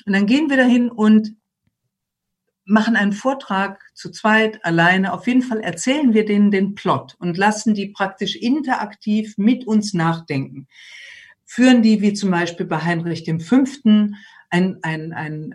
Und 0.06 0.12
dann 0.12 0.26
gehen 0.26 0.50
wir 0.50 0.56
dahin 0.56 0.90
und 0.90 1.34
machen 2.64 2.94
einen 2.96 3.12
Vortrag 3.12 3.82
zu 3.94 4.10
zweit, 4.10 4.64
alleine. 4.64 5.12
Auf 5.12 5.26
jeden 5.26 5.42
Fall 5.42 5.60
erzählen 5.60 6.14
wir 6.14 6.24
denen 6.24 6.50
den 6.50 6.74
Plot 6.74 7.16
und 7.18 7.36
lassen 7.36 7.74
die 7.74 7.88
praktisch 7.88 8.36
interaktiv 8.36 9.34
mit 9.36 9.66
uns 9.66 9.92
nachdenken. 9.92 10.68
Führen 11.44 11.82
die, 11.82 12.00
wie 12.00 12.12
zum 12.12 12.30
Beispiel 12.30 12.66
bei 12.66 12.78
Heinrich 12.78 13.24
V., 13.40 13.64
ein, 14.50 14.78
ein, 14.82 15.12
ein 15.12 15.54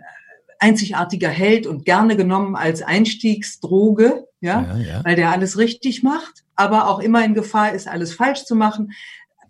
einzigartiger 0.58 1.30
Held 1.30 1.66
und 1.66 1.84
gerne 1.84 2.16
genommen 2.16 2.54
als 2.54 2.82
Einstiegsdroge, 2.82 4.26
ja, 4.40 4.62
ja, 4.62 4.76
ja, 4.76 5.04
weil 5.04 5.16
der 5.16 5.30
alles 5.30 5.58
richtig 5.58 6.02
macht, 6.02 6.44
aber 6.54 6.88
auch 6.88 6.98
immer 7.00 7.24
in 7.24 7.34
Gefahr 7.34 7.72
ist, 7.72 7.88
alles 7.88 8.14
falsch 8.14 8.44
zu 8.44 8.54
machen. 8.54 8.92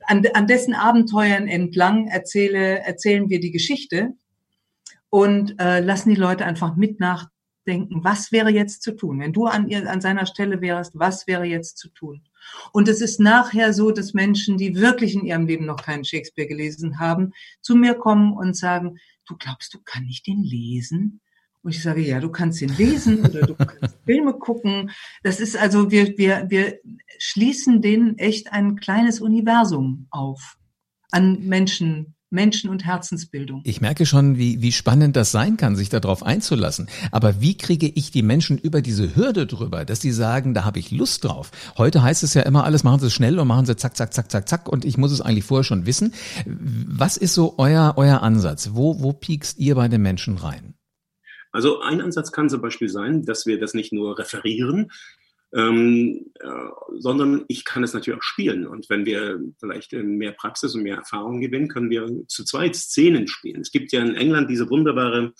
An, 0.06 0.24
an 0.34 0.46
dessen 0.46 0.74
Abenteuern 0.74 1.48
entlang 1.48 2.06
erzähle, 2.06 2.78
erzählen 2.80 3.28
wir 3.28 3.40
die 3.40 3.50
Geschichte 3.50 4.14
und 5.16 5.58
äh, 5.58 5.80
lassen 5.80 6.10
die 6.10 6.20
Leute 6.20 6.44
einfach 6.44 6.76
mit 6.76 7.00
nachdenken, 7.00 8.04
was 8.04 8.32
wäre 8.32 8.50
jetzt 8.50 8.82
zu 8.82 8.94
tun? 8.94 9.18
Wenn 9.18 9.32
du 9.32 9.46
an, 9.46 9.66
ihr, 9.66 9.90
an 9.90 10.02
seiner 10.02 10.26
Stelle 10.26 10.60
wärst, 10.60 10.92
was 10.98 11.26
wäre 11.26 11.46
jetzt 11.46 11.78
zu 11.78 11.88
tun? 11.88 12.20
Und 12.70 12.86
es 12.86 13.00
ist 13.00 13.18
nachher 13.18 13.72
so, 13.72 13.92
dass 13.92 14.12
Menschen, 14.12 14.58
die 14.58 14.76
wirklich 14.76 15.14
in 15.14 15.24
ihrem 15.24 15.46
Leben 15.46 15.64
noch 15.64 15.82
keinen 15.82 16.04
Shakespeare 16.04 16.46
gelesen 16.46 17.00
haben, 17.00 17.32
zu 17.62 17.76
mir 17.76 17.94
kommen 17.94 18.34
und 18.34 18.58
sagen, 18.58 18.98
du 19.26 19.36
glaubst, 19.38 19.72
du 19.72 19.78
kann 19.82 20.04
ich 20.04 20.22
den 20.22 20.42
lesen? 20.42 21.22
Und 21.62 21.70
ich 21.70 21.82
sage, 21.82 22.02
ja, 22.02 22.20
du 22.20 22.28
kannst 22.28 22.60
ihn 22.60 22.76
lesen 22.76 23.24
oder 23.24 23.40
du 23.40 23.54
kannst 23.54 23.96
Filme 24.04 24.34
gucken. 24.34 24.90
Das 25.22 25.40
ist 25.40 25.56
also, 25.56 25.90
wir, 25.90 26.18
wir, 26.18 26.44
wir 26.50 26.78
schließen 27.16 27.80
denen 27.80 28.18
echt 28.18 28.52
ein 28.52 28.76
kleines 28.76 29.22
Universum 29.22 30.08
auf 30.10 30.58
an 31.10 31.46
Menschen, 31.46 32.15
Menschen- 32.36 32.70
und 32.70 32.84
Herzensbildung. 32.84 33.62
Ich 33.64 33.80
merke 33.80 34.04
schon, 34.04 34.36
wie, 34.36 34.60
wie 34.60 34.70
spannend 34.70 35.16
das 35.16 35.32
sein 35.32 35.56
kann, 35.56 35.74
sich 35.74 35.88
darauf 35.88 36.22
einzulassen. 36.22 36.86
Aber 37.10 37.40
wie 37.40 37.56
kriege 37.56 37.88
ich 37.88 38.10
die 38.10 38.22
Menschen 38.22 38.58
über 38.58 38.82
diese 38.82 39.16
Hürde 39.16 39.46
drüber, 39.46 39.84
dass 39.86 40.02
sie 40.02 40.12
sagen, 40.12 40.52
da 40.52 40.64
habe 40.64 40.78
ich 40.78 40.90
Lust 40.90 41.24
drauf? 41.24 41.50
Heute 41.78 42.02
heißt 42.02 42.22
es 42.22 42.34
ja 42.34 42.42
immer, 42.42 42.64
alles 42.64 42.84
machen 42.84 43.00
sie 43.00 43.10
schnell 43.10 43.38
und 43.38 43.48
machen 43.48 43.64
sie 43.64 43.74
zack, 43.74 43.96
zack, 43.96 44.12
zack, 44.12 44.30
zack, 44.30 44.48
zack 44.48 44.68
und 44.68 44.84
ich 44.84 44.98
muss 44.98 45.12
es 45.12 45.22
eigentlich 45.22 45.44
vorher 45.44 45.64
schon 45.64 45.86
wissen. 45.86 46.12
Was 46.44 47.16
ist 47.16 47.32
so 47.32 47.54
euer, 47.56 47.94
euer 47.96 48.22
Ansatz? 48.22 48.70
Wo, 48.74 49.00
wo 49.00 49.14
piekst 49.14 49.58
ihr 49.58 49.74
bei 49.74 49.88
den 49.88 50.02
Menschen 50.02 50.36
rein? 50.36 50.74
Also 51.52 51.80
ein 51.80 52.02
Ansatz 52.02 52.32
kann 52.32 52.50
zum 52.50 52.60
Beispiel 52.60 52.90
sein, 52.90 53.24
dass 53.24 53.46
wir 53.46 53.58
das 53.58 53.72
nicht 53.72 53.90
nur 53.90 54.18
referieren, 54.18 54.90
ähm, 55.56 56.26
äh, 56.38 56.48
sondern 56.98 57.44
ich 57.48 57.64
kann 57.64 57.82
es 57.82 57.94
natürlich 57.94 58.18
auch 58.18 58.22
spielen. 58.22 58.66
Und 58.66 58.90
wenn 58.90 59.06
wir 59.06 59.40
vielleicht 59.58 59.92
mehr 59.92 60.32
Praxis 60.32 60.74
und 60.74 60.82
mehr 60.82 60.96
Erfahrung 60.96 61.40
gewinnen, 61.40 61.68
können 61.68 61.88
wir 61.88 62.06
zu 62.28 62.44
zweit 62.44 62.76
Szenen 62.76 63.26
spielen. 63.26 63.62
Es 63.62 63.72
gibt 63.72 63.90
ja 63.92 64.02
in 64.02 64.14
England 64.14 64.50
diese 64.50 64.68
wunderbare 64.68 65.32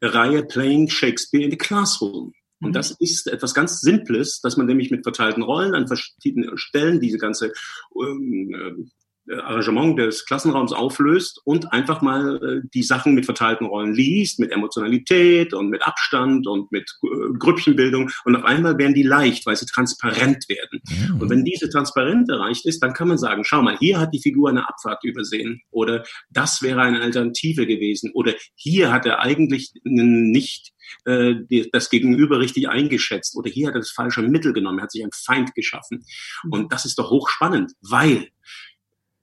Reihe 0.00 0.44
Playing 0.44 0.88
Shakespeare 0.88 1.44
in 1.44 1.50
the 1.50 1.58
Classroom. 1.58 2.32
Und 2.60 2.70
mhm. 2.70 2.72
das 2.72 2.92
ist 3.00 3.26
etwas 3.26 3.52
ganz 3.52 3.80
Simples, 3.80 4.40
dass 4.40 4.56
man 4.56 4.66
nämlich 4.66 4.92
mit 4.92 5.02
verteilten 5.02 5.42
Rollen 5.42 5.74
an 5.74 5.88
verschiedenen 5.88 6.56
Stellen 6.56 7.00
diese 7.00 7.18
ganze 7.18 7.52
ähm, 8.00 8.54
äh, 8.54 8.84
Arrangement 9.30 9.98
des 9.98 10.26
Klassenraums 10.26 10.72
auflöst 10.72 11.40
und 11.44 11.72
einfach 11.72 12.02
mal 12.02 12.36
äh, 12.36 12.68
die 12.74 12.82
Sachen 12.82 13.14
mit 13.14 13.24
verteilten 13.24 13.66
Rollen 13.66 13.94
liest, 13.94 14.38
mit 14.38 14.52
Emotionalität 14.52 15.54
und 15.54 15.70
mit 15.70 15.82
Abstand 15.82 16.46
und 16.46 16.70
mit 16.70 16.90
äh, 17.02 17.38
Grüppchenbildung 17.38 18.10
und 18.24 18.36
auf 18.36 18.44
einmal 18.44 18.76
werden 18.78 18.94
die 18.94 19.02
leicht, 19.02 19.46
weil 19.46 19.56
sie 19.56 19.66
transparent 19.66 20.48
werden. 20.48 20.80
Mhm. 20.88 21.20
Und 21.20 21.30
wenn 21.30 21.44
diese 21.44 21.70
Transparenz 21.70 22.28
erreicht 22.28 22.66
ist, 22.66 22.82
dann 22.82 22.92
kann 22.92 23.08
man 23.08 23.18
sagen, 23.18 23.44
schau 23.44 23.62
mal, 23.62 23.78
hier 23.78 23.98
hat 23.98 24.12
die 24.12 24.20
Figur 24.20 24.50
eine 24.50 24.68
Abfahrt 24.68 25.02
übersehen 25.04 25.62
oder 25.70 26.04
das 26.30 26.62
wäre 26.62 26.82
eine 26.82 27.00
Alternative 27.00 27.66
gewesen 27.66 28.10
oder 28.14 28.34
hier 28.54 28.92
hat 28.92 29.06
er 29.06 29.20
eigentlich 29.20 29.72
nicht 29.84 30.72
äh, 31.06 31.34
das 31.72 31.88
Gegenüber 31.88 32.40
richtig 32.40 32.68
eingeschätzt 32.68 33.36
oder 33.36 33.50
hier 33.50 33.68
hat 33.68 33.74
er 33.74 33.80
das 33.80 33.90
falsche 33.90 34.22
Mittel 34.22 34.52
genommen, 34.52 34.82
hat 34.82 34.92
sich 34.92 35.02
einen 35.02 35.12
Feind 35.12 35.54
geschaffen. 35.54 36.04
Mhm. 36.44 36.52
Und 36.52 36.72
das 36.72 36.84
ist 36.84 36.98
doch 36.98 37.10
hochspannend, 37.10 37.72
weil 37.80 38.28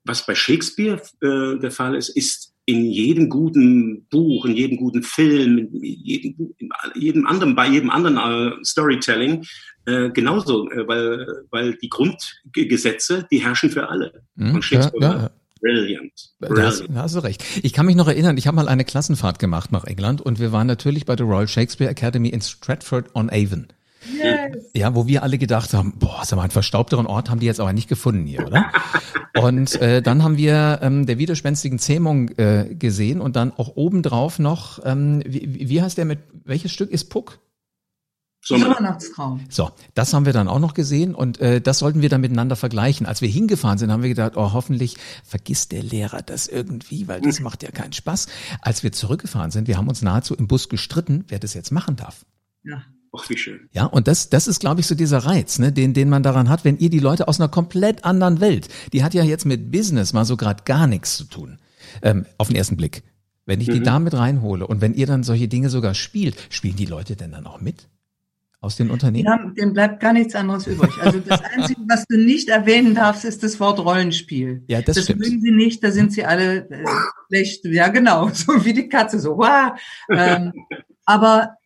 was 0.03 0.25
bei 0.25 0.36
Shakespeare 0.36 1.01
äh, 1.22 1.60
der 1.60 1.72
Fall 1.72 1.96
ist, 1.96 2.10
ist 2.10 2.53
in 2.65 2.86
jedem 2.86 3.29
guten 3.29 4.05
Buch, 4.10 4.46
in 4.46 4.55
jedem 4.55 4.77
guten 4.77 5.03
Film, 5.03 5.58
in 5.58 5.81
jedem, 5.81 6.53
in 6.58 6.70
jedem 6.96 7.25
anderen, 7.25 7.55
bei 7.55 7.67
jedem 7.67 7.89
anderen 7.89 8.17
äh, 8.17 8.63
Storytelling 8.63 9.46
äh, 9.86 10.10
genauso, 10.12 10.70
äh, 10.70 10.88
weil, 10.88 11.25
weil 11.50 11.75
die 11.75 11.89
Grundgesetze, 11.89 13.27
die 13.31 13.43
herrschen 13.43 13.70
für 13.70 13.89
alle. 13.89 14.24
Mhm, 14.36 14.55
Und 14.55 14.62
Shakespeare 14.63 15.03
ja, 15.03 15.13
ja, 15.13 15.22
ja. 15.24 15.31
Brilliant. 15.62 16.13
Brilliant. 16.39 16.89
Da 16.89 17.03
hast, 17.03 17.15
du 17.15 17.20
recht. 17.20 17.43
Ich 17.62 17.74
kann 17.74 17.86
mich 17.86 17.96
noch 17.96 18.08
erinnern, 18.08 18.36
ich 18.38 18.48
habe 18.48 18.55
mal 18.55 18.67
eine 18.67 18.84
Klassenfahrt 18.84 19.38
gemacht 19.38 19.72
nach 19.72 19.84
England 19.84 20.20
und 20.20 20.39
wir 20.39 20.51
waren 20.51 20.65
natürlich 20.65 21.05
bei 21.05 21.15
der 21.15 21.27
Royal 21.27 21.48
Shakespeare 21.48 21.89
Academy 21.89 22.29
in 22.29 22.41
Stratford 22.41 23.15
on 23.15 23.29
Avon. 23.29 23.67
Yes. 24.05 24.72
Ja, 24.74 24.96
wo 24.96 25.08
wir 25.08 25.24
alle 25.24 25.38
gedacht 25.38 25.74
haben, 25.74 25.93
boah, 26.00 26.22
sag 26.24 26.38
mal, 26.38 26.43
einen 26.43 26.51
verstaubteren 26.51 27.05
Ort 27.05 27.29
haben 27.29 27.39
die 27.39 27.46
jetzt 27.46 27.60
aber 27.60 27.74
nicht 27.74 27.88
gefunden 27.88 28.25
hier, 28.25 28.46
oder? 28.46 28.72
und 29.39 29.79
äh, 29.81 30.01
dann 30.01 30.24
haben 30.24 30.38
wir 30.38 30.79
ähm, 30.81 31.05
der 31.05 31.17
widerspenstigen 31.17 31.79
Zähmung 31.79 32.29
äh, 32.38 32.75
gesehen 32.77 33.22
und 33.22 33.36
dann 33.36 33.51
auch 33.51 33.75
obendrauf 33.75 34.39
noch, 34.39 34.79
ähm, 34.86 35.22
wie, 35.25 35.70
wie 35.70 35.81
heißt 35.81 35.98
der 35.98 36.05
mit, 36.05 36.20
welches 36.43 36.72
Stück 36.72 36.89
ist 36.89 37.05
Puck? 37.05 37.39
Sommernachtstraum. 38.43 39.41
So, 39.50 39.70
das 39.93 40.13
haben 40.13 40.25
wir 40.25 40.34
dann 40.34 40.48
auch 40.48 40.58
noch 40.58 40.74
gesehen 40.74 41.13
und 41.13 41.39
äh, 41.39 41.62
das 41.62 41.77
sollten 41.77 42.01
wir 42.01 42.10
dann 42.10 42.22
miteinander 42.22 42.55
vergleichen. 42.55 43.05
Als 43.05 43.22
wir 43.22 43.29
hingefahren 43.29 43.77
sind, 43.77 43.91
haben 43.91 44.01
wir 44.01 44.10
gedacht, 44.10 44.34
oh, 44.36 44.53
hoffentlich 44.53 44.98
vergisst 45.24 45.72
der 45.72 45.84
Lehrer 45.84 46.24
das 46.24 46.48
irgendwie, 46.48 47.08
weil 47.08 47.22
das 47.22 47.39
macht 47.39 47.62
ja 47.62 47.70
keinen 47.70 47.93
Spaß. 47.93 48.27
Als 48.62 48.81
wir 48.81 48.91
zurückgefahren 48.91 49.51
sind, 49.51 49.67
wir 49.67 49.77
haben 49.77 49.88
uns 49.88 50.01
nahezu 50.01 50.34
im 50.36 50.48
Bus 50.48 50.70
gestritten, 50.70 51.24
wer 51.27 51.38
das 51.38 51.53
jetzt 51.53 51.72
machen 51.72 51.98
darf. 51.98 52.25
Ja. 52.63 52.81
Ach, 53.13 53.30
wie 53.30 53.38
schön. 53.38 53.70
Ja, 53.74 53.86
und 53.86 54.08
das, 54.08 54.30
das 54.30 54.48
ist, 54.48 54.60
glaube 54.60 54.80
ich, 54.80 54.88
so 54.88 54.96
dieser 54.96 55.20
Reiz, 55.20 55.60
ne, 55.60 55.74
den, 55.74 55.94
den 55.94 56.08
man 56.08 56.24
daran 56.24 56.48
hat, 56.48 56.63
wenn 56.63 56.77
ihr 56.77 56.89
die 56.89 57.00
Leute 57.00 57.27
aus 57.27 57.39
einer 57.39 57.50
komplett 57.50 58.06
anderen 58.06 58.39
Welt, 58.39 58.70
die 58.94 59.03
hat 59.03 59.13
ja 59.13 59.24
jetzt 59.24 59.46
mit 59.46 59.72
Business 59.72 60.13
mal 60.13 60.24
so 60.24 60.38
gerade 60.38 60.63
gar 60.63 60.88
nichts 60.88 61.18
zu 61.18 61.25
tun, 61.25 61.60
ähm, 62.01 62.25
auf 62.38 62.48
den 62.48 62.56
ersten 62.56 62.77
Blick. 62.77 63.03
Wenn 63.46 63.60
ich 63.60 63.68
mhm. 63.68 63.74
die 63.74 63.84
da 63.84 64.00
mit 64.00 64.13
reinhole 64.13 64.65
und 64.65 64.80
wenn 64.80 64.94
ihr 64.94 65.08
dann 65.08 65.24
solche 65.24 65.50
Dinge 65.50 65.70
sogar 65.70 65.94
spielt, 65.94 66.38
spielen 66.50 66.77
die 66.77 66.86
Leute 66.86 67.18
denn 67.18 67.32
dann 67.32 67.48
auch 67.48 67.60
mit? 67.60 67.89
Aus 68.62 68.75
den 68.75 68.91
Unternehmen? 68.91 69.25
Ja, 69.25 69.51
dem 69.58 69.74
bleibt 69.74 70.00
gar 70.00 70.13
nichts 70.13 70.36
anderes 70.36 70.68
übrig. 70.68 70.91
Also 71.01 71.20
das 71.20 71.41
Einzige, 71.56 71.82
was 71.89 72.06
du 72.06 72.15
nicht 72.15 72.48
erwähnen 72.48 72.94
darfst, 72.94 73.25
ist 73.25 73.41
das 73.41 73.60
Wort 73.60 73.80
Rollenspiel. 73.80 74.63
Ja, 74.68 74.84
das, 74.84 74.98
das 74.98 75.06
stimmt. 75.06 75.22
mögen 75.22 75.41
sie 75.41 75.51
nicht, 75.51 75.84
da 75.84 75.91
sind 75.91 76.13
sie 76.13 76.24
alle 76.24 76.70
äh, 76.70 76.86
schlecht. 77.27 77.65
Ja, 77.65 77.88
genau, 77.88 78.30
so 78.34 78.63
wie 78.63 78.74
die 78.74 78.88
Katze, 78.88 79.20
so. 79.20 79.38
Wow. 79.38 79.72
Ähm, 80.12 80.53
aber 81.06 81.58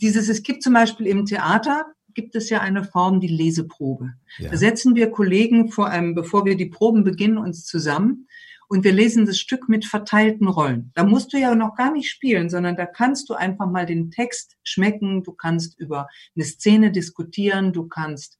dieses, 0.00 0.28
es 0.28 0.42
gibt 0.42 0.62
zum 0.62 0.72
Beispiel 0.72 1.06
im 1.06 1.26
Theater, 1.26 1.86
gibt 2.14 2.34
es 2.34 2.50
ja 2.50 2.60
eine 2.60 2.84
Form, 2.84 3.20
die 3.20 3.28
Leseprobe. 3.28 4.14
Ja. 4.38 4.50
Da 4.50 4.56
setzen 4.56 4.94
wir 4.94 5.10
Kollegen 5.10 5.70
vor 5.70 5.88
einem, 5.88 6.14
bevor 6.14 6.44
wir 6.44 6.56
die 6.56 6.66
Proben 6.66 7.04
beginnen, 7.04 7.38
uns 7.38 7.64
zusammen 7.64 8.26
und 8.68 8.84
wir 8.84 8.92
lesen 8.92 9.24
das 9.24 9.38
Stück 9.38 9.68
mit 9.68 9.86
verteilten 9.86 10.46
Rollen. 10.46 10.92
Da 10.94 11.04
musst 11.04 11.32
du 11.32 11.38
ja 11.38 11.54
noch 11.54 11.74
gar 11.74 11.90
nicht 11.90 12.10
spielen, 12.10 12.50
sondern 12.50 12.76
da 12.76 12.84
kannst 12.84 13.28
du 13.28 13.34
einfach 13.34 13.68
mal 13.68 13.86
den 13.86 14.10
Text 14.10 14.56
schmecken, 14.62 15.22
du 15.22 15.32
kannst 15.32 15.78
über 15.78 16.08
eine 16.36 16.44
Szene 16.44 16.92
diskutieren, 16.92 17.72
du 17.72 17.88
kannst 17.88 18.38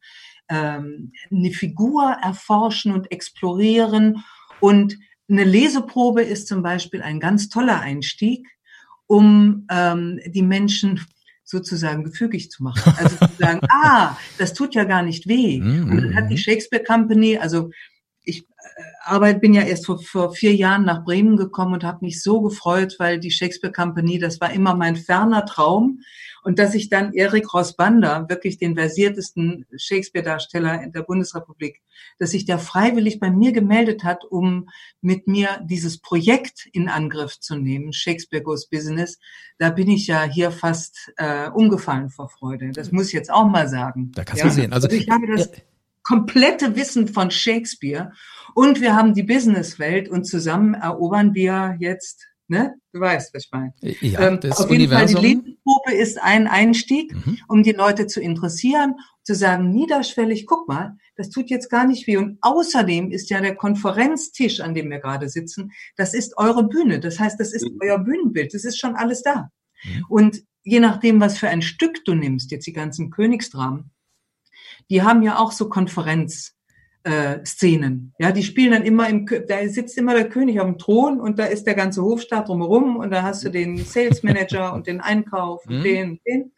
ähm, 0.49 1.13
eine 1.31 1.51
Figur 1.51 2.17
erforschen 2.23 2.93
und 2.93 3.11
explorieren. 3.11 4.23
Und 4.61 4.99
eine 5.31 5.45
Leseprobe 5.45 6.23
ist 6.23 6.47
zum 6.47 6.63
Beispiel 6.63 7.01
ein 7.03 7.21
ganz 7.21 7.49
toller 7.49 7.81
Einstieg, 7.81 8.47
um 9.07 9.67
ähm, 9.71 10.21
die 10.27 10.43
Menschen 10.43 11.01
sozusagen 11.49 12.05
gefügig 12.05 12.51
zu 12.51 12.63
machen. 12.63 12.93
Also 12.99 13.17
zu 13.17 13.33
sagen, 13.39 13.61
ah, 13.71 14.17
das 14.37 14.53
tut 14.53 14.75
ja 14.75 14.85
gar 14.85 15.03
nicht 15.03 15.27
weh. 15.27 15.61
Mm, 15.61 15.91
und 15.91 16.03
dann 16.03 16.15
hat 16.15 16.29
die 16.29 16.35
mhm. 16.35 16.39
Shakespeare 16.39 16.85
Company, 16.85 17.39
also 17.39 17.71
Arbeit 19.05 19.41
bin 19.41 19.55
ja 19.55 19.63
erst 19.63 19.87
vor, 19.87 20.01
vor 20.01 20.33
vier 20.33 20.55
Jahren 20.55 20.85
nach 20.85 21.05
Bremen 21.05 21.37
gekommen 21.37 21.75
und 21.75 21.85
habe 21.85 22.05
mich 22.05 22.23
so 22.23 22.41
gefreut, 22.41 22.97
weil 22.99 23.19
die 23.19 23.31
Shakespeare 23.31 23.73
Company, 23.73 24.19
das 24.19 24.41
war 24.41 24.53
immer 24.53 24.75
mein 24.75 24.97
ferner 24.97 25.47
Traum. 25.47 26.01
Und 26.45 26.59
dass 26.59 26.75
ich 26.75 26.89
dann 26.89 27.13
Erik 27.13 27.53
Rossbander, 27.53 28.29
wirklich 28.29 28.59
den 28.59 28.77
versiertesten 28.77 29.67
Shakespeare-Darsteller 29.77 30.83
in 30.83 30.93
der 30.93 31.03
Bundesrepublik, 31.03 31.83
dass 32.19 32.31
sich 32.31 32.45
der 32.45 32.59
freiwillig 32.59 33.19
bei 33.19 33.31
mir 33.31 33.53
gemeldet 33.53 34.05
hat, 34.05 34.25
um 34.25 34.69
mit 35.01 35.27
mir 35.27 35.61
dieses 35.65 35.99
Projekt 35.99 36.67
in 36.73 36.89
Angriff 36.89 37.41
zu 37.41 37.57
nehmen, 37.57 37.93
Shakespeare 37.93 38.43
Goes 38.43 38.69
Business, 38.69 39.19
da 39.59 39.71
bin 39.71 39.91
ich 39.91 40.07
ja 40.07 40.23
hier 40.23 40.51
fast 40.51 41.13
äh, 41.17 41.49
umgefallen 41.51 42.09
vor 42.09 42.29
Freude. 42.29 42.71
Das 42.71 42.93
muss 42.93 43.09
ich 43.09 43.13
jetzt 43.13 43.31
auch 43.31 43.49
mal 43.49 43.69
sagen. 43.69 44.13
Da 44.15 44.25
kannst 44.25 44.43
ja? 44.43 44.49
du 44.49 44.55
sehen. 44.55 44.73
Also, 44.73 44.87
also 44.87 44.97
ich 44.97 45.11
habe 45.11 45.27
das 45.27 45.51
komplette 46.09 46.75
Wissen 46.75 47.07
von 47.07 47.31
Shakespeare 47.31 48.13
und 48.55 48.81
wir 48.81 48.97
haben 48.97 49.13
die 49.13 49.23
Businesswelt 49.23 50.09
und 50.09 50.25
zusammen 50.25 50.75
erobern 50.75 51.35
wir 51.35 51.77
jetzt 51.79 52.25
Ne? 52.51 52.75
Du 52.95 53.01
weißt, 53.01 53.35
was 53.35 53.45
ich 53.45 53.51
meine. 53.53 53.75
Ja, 53.83 54.27
ähm, 54.27 54.41
das 54.41 54.59
auf 54.59 54.71
jeden 54.71 54.85
Universum. 54.85 55.17
Fall, 55.17 55.23
die 55.23 55.29
Lebensgruppe 55.29 55.93
ist 55.93 56.19
ein 56.23 56.47
Einstieg, 56.47 57.15
mhm. 57.15 57.39
um 57.47 57.63
die 57.63 57.73
Leute 57.73 58.07
zu 58.07 58.23
interessieren, 58.23 58.95
zu 59.23 59.35
sagen, 59.35 59.71
niederschwellig, 59.71 60.47
guck 60.47 60.67
mal, 60.67 60.97
das 61.17 61.29
tut 61.29 61.51
jetzt 61.51 61.69
gar 61.69 61.87
nicht 61.87 62.07
weh. 62.07 62.17
Und 62.17 62.39
außerdem 62.41 63.11
ist 63.11 63.29
ja 63.29 63.43
der 63.43 63.55
Konferenztisch, 63.55 64.61
an 64.61 64.73
dem 64.73 64.89
wir 64.89 64.99
gerade 64.99 65.29
sitzen, 65.29 65.73
das 65.97 66.15
ist 66.15 66.39
eure 66.39 66.67
Bühne. 66.67 67.01
Das 67.01 67.21
heißt, 67.21 67.39
das 67.39 67.53
ist 67.53 67.69
mhm. 67.71 67.81
euer 67.83 67.99
Bühnenbild. 67.99 68.55
Das 68.55 68.65
ist 68.65 68.79
schon 68.79 68.97
alles 68.97 69.23
da. 69.23 69.51
Mhm. 69.85 70.05
Und 70.09 70.43
je 70.63 70.81
nachdem, 70.81 71.21
was 71.21 71.37
für 71.37 71.49
ein 71.49 71.61
Stück 71.61 72.03
du 72.07 72.15
nimmst, 72.15 72.51
jetzt 72.51 72.67
die 72.67 72.73
ganzen 72.73 73.11
Königsdramen, 73.11 73.91
die 74.91 75.03
haben 75.03 75.23
ja 75.23 75.39
auch 75.39 75.53
so 75.53 75.69
Konferenz 75.69 76.55
äh, 77.05 77.45
Szenen. 77.45 78.13
Ja, 78.19 78.33
die 78.33 78.43
spielen 78.43 78.73
dann 78.73 78.83
immer 78.83 79.09
im, 79.09 79.27
da 79.27 79.67
sitzt 79.69 79.97
immer 79.99 80.15
der 80.15 80.29
König 80.29 80.61
auf 80.61 80.67
dem 80.67 80.79
Thron 80.79 81.21
und 81.21 81.39
da 81.39 81.45
ist 81.45 81.67
der 81.67 81.75
ganze 81.75 82.03
Hofstaat 82.03 82.49
drumherum 82.49 82.97
und 82.97 83.11
da 83.11 83.23
hast 83.23 83.45
du 83.45 83.51
den 83.51 83.79
Sales 83.79 84.23
Manager 84.23 84.75
und 84.75 84.87
den 84.87 85.01
Einkauf 85.01 85.67
und 85.67 85.79
mhm. 85.79 85.83
den 85.83 86.11
und 86.11 86.21
den. 86.27 86.53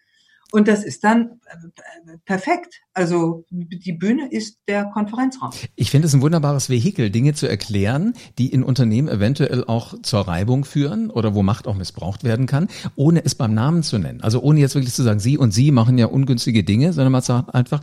Und 0.53 0.67
das 0.67 0.83
ist 0.83 1.05
dann 1.05 1.41
äh, 1.47 2.17
perfekt. 2.25 2.81
Also 2.93 3.45
die 3.51 3.93
Bühne 3.93 4.33
ist 4.33 4.59
der 4.67 4.87
Konferenzraum. 4.87 5.51
Ich 5.77 5.93
finde 5.93 6.09
es 6.09 6.15
ein 6.15 6.23
wunderbares 6.23 6.69
Vehikel, 6.69 7.11
Dinge 7.11 7.35
zu 7.35 7.49
erklären, 7.49 8.15
die 8.39 8.49
in 8.49 8.65
Unternehmen 8.65 9.09
eventuell 9.09 9.65
auch 9.65 9.95
zur 10.03 10.21
Reibung 10.21 10.65
führen 10.65 11.11
oder 11.11 11.35
wo 11.35 11.43
Macht 11.43 11.69
auch 11.69 11.77
missbraucht 11.77 12.25
werden 12.25 12.47
kann, 12.47 12.69
ohne 12.97 13.25
es 13.25 13.37
beim 13.37 13.55
Namen 13.55 13.85
zu 13.85 13.99
nennen. 13.99 14.23
Also 14.23 14.41
ohne 14.41 14.59
jetzt 14.59 14.75
wirklich 14.75 14.95
zu 14.95 15.05
sagen, 15.05 15.21
Sie 15.21 15.39
und 15.39 15.53
Sie 15.53 15.71
machen 15.71 15.99
ja 15.99 16.07
ungünstige 16.07 16.65
Dinge, 16.65 16.93
sondern 16.93 17.13
man 17.13 17.23
sagt 17.23 17.55
einfach, 17.55 17.81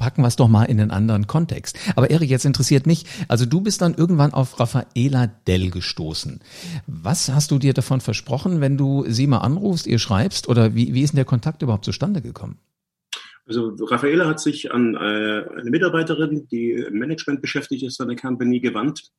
packen 0.00 0.22
wir 0.22 0.28
es 0.28 0.36
doch 0.36 0.48
mal 0.48 0.64
in 0.64 0.80
einen 0.80 0.90
anderen 0.90 1.26
Kontext. 1.26 1.78
Aber 1.94 2.10
Erik, 2.10 2.30
jetzt 2.30 2.46
interessiert 2.46 2.86
mich, 2.86 3.04
also 3.28 3.44
du 3.44 3.60
bist 3.60 3.82
dann 3.82 3.94
irgendwann 3.94 4.32
auf 4.32 4.58
Raffaela 4.58 5.26
Dell 5.46 5.70
gestoßen. 5.70 6.40
Was 6.86 7.28
hast 7.28 7.50
du 7.50 7.58
dir 7.58 7.74
davon 7.74 8.00
versprochen, 8.00 8.62
wenn 8.62 8.78
du 8.78 9.04
sie 9.06 9.26
mal 9.26 9.38
anrufst, 9.38 9.86
ihr 9.86 9.98
schreibst 9.98 10.48
oder 10.48 10.74
wie, 10.74 10.94
wie 10.94 11.02
ist 11.02 11.12
denn 11.12 11.16
der 11.16 11.26
Kontakt 11.26 11.60
überhaupt 11.62 11.84
zustande 11.84 12.22
gekommen? 12.22 12.58
Also 13.46 13.76
Raffaela 13.78 14.26
hat 14.26 14.40
sich 14.40 14.72
an 14.72 14.94
äh, 14.94 14.98
eine 14.98 15.70
Mitarbeiterin, 15.70 16.48
die 16.50 16.70
im 16.72 16.98
Management 16.98 17.42
beschäftigt 17.42 17.82
ist, 17.82 18.00
an 18.00 18.08
der 18.08 18.16
Company 18.16 18.60
gewandt 18.60 19.10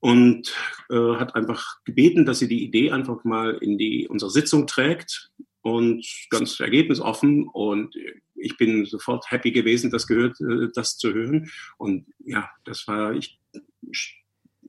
und 0.00 0.54
äh, 0.90 1.14
hat 1.16 1.34
einfach 1.34 1.78
gebeten, 1.84 2.26
dass 2.26 2.40
sie 2.40 2.48
die 2.48 2.62
Idee 2.62 2.90
einfach 2.90 3.24
mal 3.24 3.54
in 3.54 3.78
die 3.78 4.06
unsere 4.06 4.30
Sitzung 4.30 4.66
trägt 4.66 5.30
und 5.76 6.06
ganz 6.30 6.58
ergebnisoffen 6.60 7.48
und 7.48 7.94
ich 8.40 8.56
bin 8.56 8.86
sofort 8.86 9.30
happy 9.30 9.50
gewesen, 9.50 9.90
das 9.90 10.06
gehört, 10.06 10.40
äh, 10.40 10.68
das 10.74 10.96
zu 10.96 11.12
hören. 11.12 11.50
Und 11.76 12.06
ja, 12.24 12.48
das 12.64 12.86
war 12.86 13.14
ich, 13.14 13.38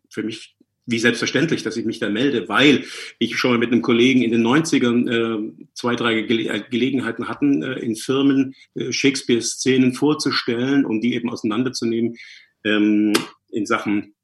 für 0.10 0.24
mich 0.24 0.56
wie 0.91 1.00
selbstverständlich, 1.00 1.62
dass 1.62 1.77
ich 1.77 1.86
mich 1.86 2.00
da 2.00 2.10
melde, 2.10 2.50
weil 2.50 2.84
ich 3.20 3.38
schon 3.38 3.60
mit 3.60 3.72
einem 3.72 3.84
Kollegen 3.84 4.24
in 4.24 4.32
den 4.32 4.46
90ern 4.46 5.08
äh, 5.08 5.68
zwei, 5.75 5.96
drei 5.96 6.22
Gele 6.22 6.65
Gelegenheiten 6.72 7.27
hatten, 7.27 7.62
äh, 7.62 7.74
in 7.79 7.96
Firmen 7.96 8.56
äh, 8.74 8.91
Shakespeare-Szenen 8.91 9.94
vorzustellen 9.94 10.86
und 10.86 11.01
die 11.01 11.13
eben 11.13 11.29
auseinanderzunehmen 11.29 12.18
ähm, 12.63 13.13
in 13.51 13.68
Sachen 13.68 14.15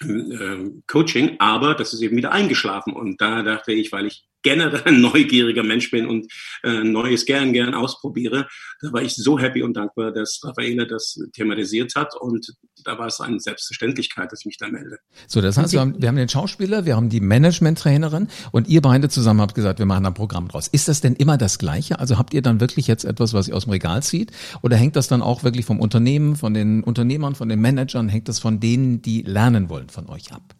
äh, 0.00 0.70
Coaching, 0.86 1.36
aber 1.38 1.74
das 1.74 1.94
ist 1.94 2.02
eben 2.02 2.16
wieder 2.16 2.32
eingeschlafen. 2.32 2.92
Und 2.92 3.20
da 3.20 3.42
dachte 3.42 3.72
ich, 3.72 3.90
weil 3.90 4.06
ich 4.06 4.24
generell 4.42 4.82
ein 4.84 5.00
neugieriger 5.00 5.62
Mensch 5.62 5.90
bin 5.90 6.06
und 6.06 6.30
äh, 6.62 6.84
Neues 6.84 7.26
gern, 7.26 7.52
gern 7.52 7.74
ausprobiere, 7.74 8.46
da 8.80 8.92
war 8.92 9.02
ich 9.02 9.14
so 9.14 9.38
happy 9.38 9.62
und 9.62 9.76
dankbar, 9.76 10.12
dass 10.12 10.40
Raffaele 10.44 10.86
das 10.86 11.18
thematisiert 11.32 11.94
hat 11.96 12.14
und 12.18 12.54
da 12.84 12.98
war 12.98 13.06
es 13.06 13.20
eine 13.20 13.40
Selbstverständlichkeit, 13.40 14.30
dass 14.30 14.40
ich 14.40 14.46
mich 14.46 14.56
da 14.58 14.68
melde. 14.68 14.98
So, 15.26 15.40
das 15.40 15.58
heißt, 15.58 15.72
wir 15.72 15.80
haben, 15.80 16.00
wir 16.00 16.08
haben 16.08 16.16
den 16.16 16.28
Schauspieler, 16.28 16.84
wir 16.84 16.96
haben 16.96 17.08
die 17.08 17.20
Management-Trainerin 17.20 18.28
und 18.52 18.68
ihr 18.68 18.80
beide 18.80 19.08
zusammen 19.08 19.40
habt 19.40 19.54
gesagt, 19.54 19.78
wir 19.78 19.86
machen 19.86 20.06
ein 20.06 20.14
Programm 20.14 20.48
draus. 20.48 20.68
Ist 20.68 20.88
das 20.88 21.00
denn 21.00 21.14
immer 21.14 21.36
das 21.36 21.58
Gleiche? 21.58 21.98
Also 21.98 22.18
habt 22.18 22.34
ihr 22.34 22.42
dann 22.42 22.60
wirklich 22.60 22.86
jetzt 22.86 23.04
etwas, 23.04 23.34
was 23.34 23.48
ihr 23.48 23.56
aus 23.56 23.64
dem 23.64 23.72
Regal 23.72 24.02
zieht? 24.02 24.32
Oder 24.62 24.76
hängt 24.76 24.96
das 24.96 25.08
dann 25.08 25.22
auch 25.22 25.42
wirklich 25.42 25.66
vom 25.66 25.80
Unternehmen, 25.80 26.36
von 26.36 26.54
den 26.54 26.82
Unternehmern, 26.84 27.34
von 27.34 27.48
den 27.48 27.60
Managern, 27.60 28.08
hängt 28.08 28.28
das 28.28 28.38
von 28.38 28.60
denen, 28.60 29.02
die 29.02 29.22
lernen 29.22 29.68
wollen 29.68 29.88
von 29.88 30.08
euch 30.08 30.32
ab? 30.32 30.54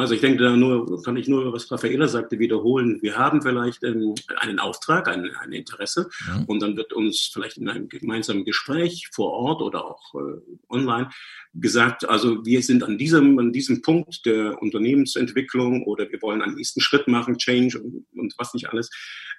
Also 0.00 0.14
ich 0.14 0.20
denke, 0.20 0.44
da 0.44 0.54
nur, 0.54 1.02
kann 1.02 1.16
ich 1.16 1.26
nur, 1.26 1.52
was 1.52 1.72
Raffaella 1.72 2.06
sagte, 2.06 2.38
wiederholen. 2.38 3.02
Wir 3.02 3.18
haben 3.18 3.42
vielleicht 3.42 3.82
ähm, 3.82 4.14
einen 4.36 4.60
Auftrag, 4.60 5.08
ein, 5.08 5.28
ein 5.40 5.50
Interesse 5.50 6.08
ja. 6.28 6.44
und 6.46 6.62
dann 6.62 6.76
wird 6.76 6.92
uns 6.92 7.28
vielleicht 7.32 7.56
in 7.56 7.68
einem 7.68 7.88
gemeinsamen 7.88 8.44
Gespräch 8.44 9.08
vor 9.12 9.32
Ort 9.32 9.60
oder 9.60 9.84
auch 9.84 10.14
äh, 10.14 10.40
online 10.68 11.10
gesagt, 11.60 12.08
also 12.08 12.44
wir 12.44 12.62
sind 12.62 12.82
an 12.82 12.98
diesem, 12.98 13.38
an 13.38 13.52
diesem 13.52 13.82
Punkt 13.82 14.24
der 14.26 14.60
Unternehmensentwicklung 14.62 15.84
oder 15.84 16.10
wir 16.10 16.20
wollen 16.22 16.42
einen 16.42 16.54
nächsten 16.54 16.80
Schritt 16.80 17.08
machen, 17.08 17.38
Change 17.38 17.80
und, 17.80 18.06
und 18.16 18.34
was 18.38 18.54
nicht 18.54 18.68
alles. 18.68 18.90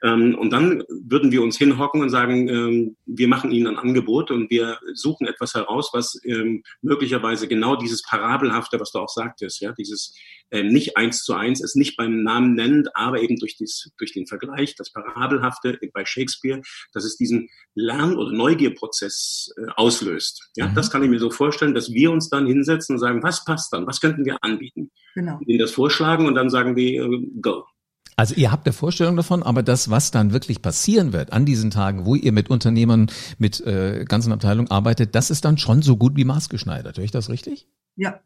Ähm, 0.02 0.36
und 0.36 0.52
dann 0.52 0.84
würden 0.90 1.32
wir 1.32 1.42
uns 1.42 1.58
hinhocken 1.58 2.02
und 2.02 2.10
sagen, 2.10 2.48
ähm, 2.48 2.96
wir 3.06 3.28
machen 3.28 3.52
Ihnen 3.52 3.68
ein 3.68 3.78
Angebot 3.78 4.32
und 4.32 4.50
wir 4.50 4.80
suchen 4.94 5.28
etwas 5.28 5.54
heraus, 5.54 5.90
was 5.94 6.20
ähm, 6.24 6.64
möglicherweise 6.82 7.48
genau 7.48 7.76
dieses 7.76 8.04
Parabelhafte, 8.04 8.80
was 8.80 8.92
du 8.92 9.00
auch 9.00 9.10
sagtest, 9.10 9.60
ja, 9.62 9.72
dieses 9.74 10.16
äh, 10.52 10.64
nicht 10.64 10.98
eins 10.98 11.24
zu 11.24 11.34
eins, 11.34 11.62
es 11.62 11.76
nicht 11.76 11.96
beim 11.98 12.24
Namen 12.24 12.56
nennt, 12.56 12.96
aber 12.96 13.22
eben 13.22 13.36
durch, 13.38 13.58
dies, 13.58 13.92
durch 13.98 14.14
den 14.14 14.26
Vergleich, 14.26 14.76
das 14.76 14.92
Parabelhafte 14.92 15.80
bei 15.94 16.06
Shakespeare, 16.06 16.62
dass 16.94 17.04
es 17.04 17.18
diesen 17.18 17.50
Lern- 17.76 18.18
oder 18.18 18.32
Neugierprozess 18.32 19.54
äh, 19.58 19.72
auslöst. 19.76 20.50
Ja, 20.56 20.70
mhm. 20.70 20.76
das 20.76 20.90
kann 20.90 21.04
ich 21.04 21.10
mir 21.10 21.20
so 21.20 21.30
vorstellen, 21.30 21.74
dass 21.74 21.94
wir 21.94 22.09
uns 22.10 22.30
dann 22.30 22.48
hinsetzen 22.48 22.96
und 22.96 23.00
sagen, 23.00 23.24
was 23.24 23.46
passt 23.46 23.74
dann, 23.74 23.88
was 23.88 24.02
könnten 24.02 24.26
wir 24.26 24.38
anbieten? 24.44 24.92
Genau. 25.16 25.40
Ihnen 25.46 25.60
das 25.60 25.72
vorschlagen 25.72 26.26
und 26.28 26.36
dann 26.36 26.50
sagen 26.50 26.76
wir, 26.76 27.04
äh, 27.04 27.28
go. 27.42 27.66
Also 28.16 28.36
ihr 28.36 28.52
habt 28.52 28.68
eine 28.68 28.74
Vorstellung 28.74 29.16
davon, 29.16 29.44
aber 29.44 29.64
das, 29.64 29.90
was 29.90 30.12
dann 30.12 30.34
wirklich 30.34 30.62
passieren 30.62 31.14
wird 31.14 31.32
an 31.32 31.46
diesen 31.46 31.72
Tagen, 31.72 32.06
wo 32.06 32.16
ihr 32.16 32.34
mit 32.34 32.50
Unternehmern, 32.50 33.10
mit 33.38 33.62
äh, 33.62 34.04
ganzen 34.06 34.34
Abteilungen 34.34 34.70
arbeitet, 34.70 35.16
das 35.16 35.32
ist 35.32 35.46
dann 35.46 35.58
schon 35.58 35.82
so 35.82 35.96
gut 35.96 36.18
wie 36.18 36.26
maßgeschneidert. 36.26 36.98
Höre 36.98 37.06
ich 37.06 37.12
das 37.12 37.30
richtig? 37.30 37.70
Ja, 37.96 38.20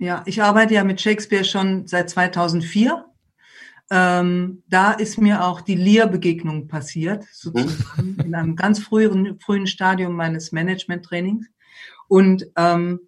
ja, 0.00 0.22
ich 0.24 0.42
arbeite 0.42 0.74
ja 0.74 0.82
mit 0.82 1.00
Shakespeare 1.00 1.44
schon 1.44 1.86
seit 1.86 2.08
2004. 2.08 3.04
Ähm, 3.90 4.62
da 4.68 4.92
ist 4.92 5.18
mir 5.18 5.44
auch 5.44 5.60
die 5.60 5.74
Lear-Begegnung 5.74 6.68
passiert, 6.68 7.24
sozusagen 7.32 8.16
in 8.24 8.34
einem 8.34 8.56
ganz 8.56 8.78
frühen, 8.78 9.38
frühen 9.40 9.66
Stadium 9.66 10.16
meines 10.16 10.52
Management-Trainings. 10.52 11.46
Und 12.08 12.46
ähm, 12.56 13.00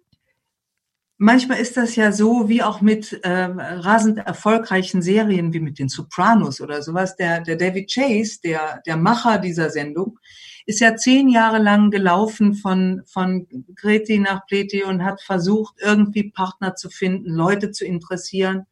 manchmal 1.23 1.59
ist 1.59 1.77
das 1.77 1.95
ja 1.95 2.11
so, 2.11 2.49
wie 2.49 2.61
auch 2.61 2.81
mit 2.81 3.19
ähm, 3.23 3.59
rasend 3.59 4.19
erfolgreichen 4.19 5.01
Serien 5.01 5.53
wie 5.53 5.61
mit 5.61 5.79
den 5.79 5.87
Sopranos 5.87 6.59
oder 6.59 6.81
sowas. 6.81 7.15
Der, 7.15 7.39
der 7.39 7.55
David 7.55 7.91
Chase, 7.91 8.39
der, 8.43 8.81
der 8.85 8.97
Macher 8.97 9.37
dieser 9.37 9.69
Sendung, 9.69 10.19
ist 10.65 10.81
ja 10.81 10.95
zehn 10.95 11.29
Jahre 11.29 11.59
lang 11.59 11.91
gelaufen 11.91 12.55
von, 12.55 13.03
von 13.05 13.47
Greti 13.75 14.19
nach 14.19 14.45
Pleti 14.45 14.83
und 14.83 15.03
hat 15.03 15.21
versucht, 15.21 15.75
irgendwie 15.79 16.29
Partner 16.29 16.75
zu 16.75 16.89
finden, 16.89 17.31
Leute 17.31 17.71
zu 17.71 17.85
interessieren. 17.85 18.65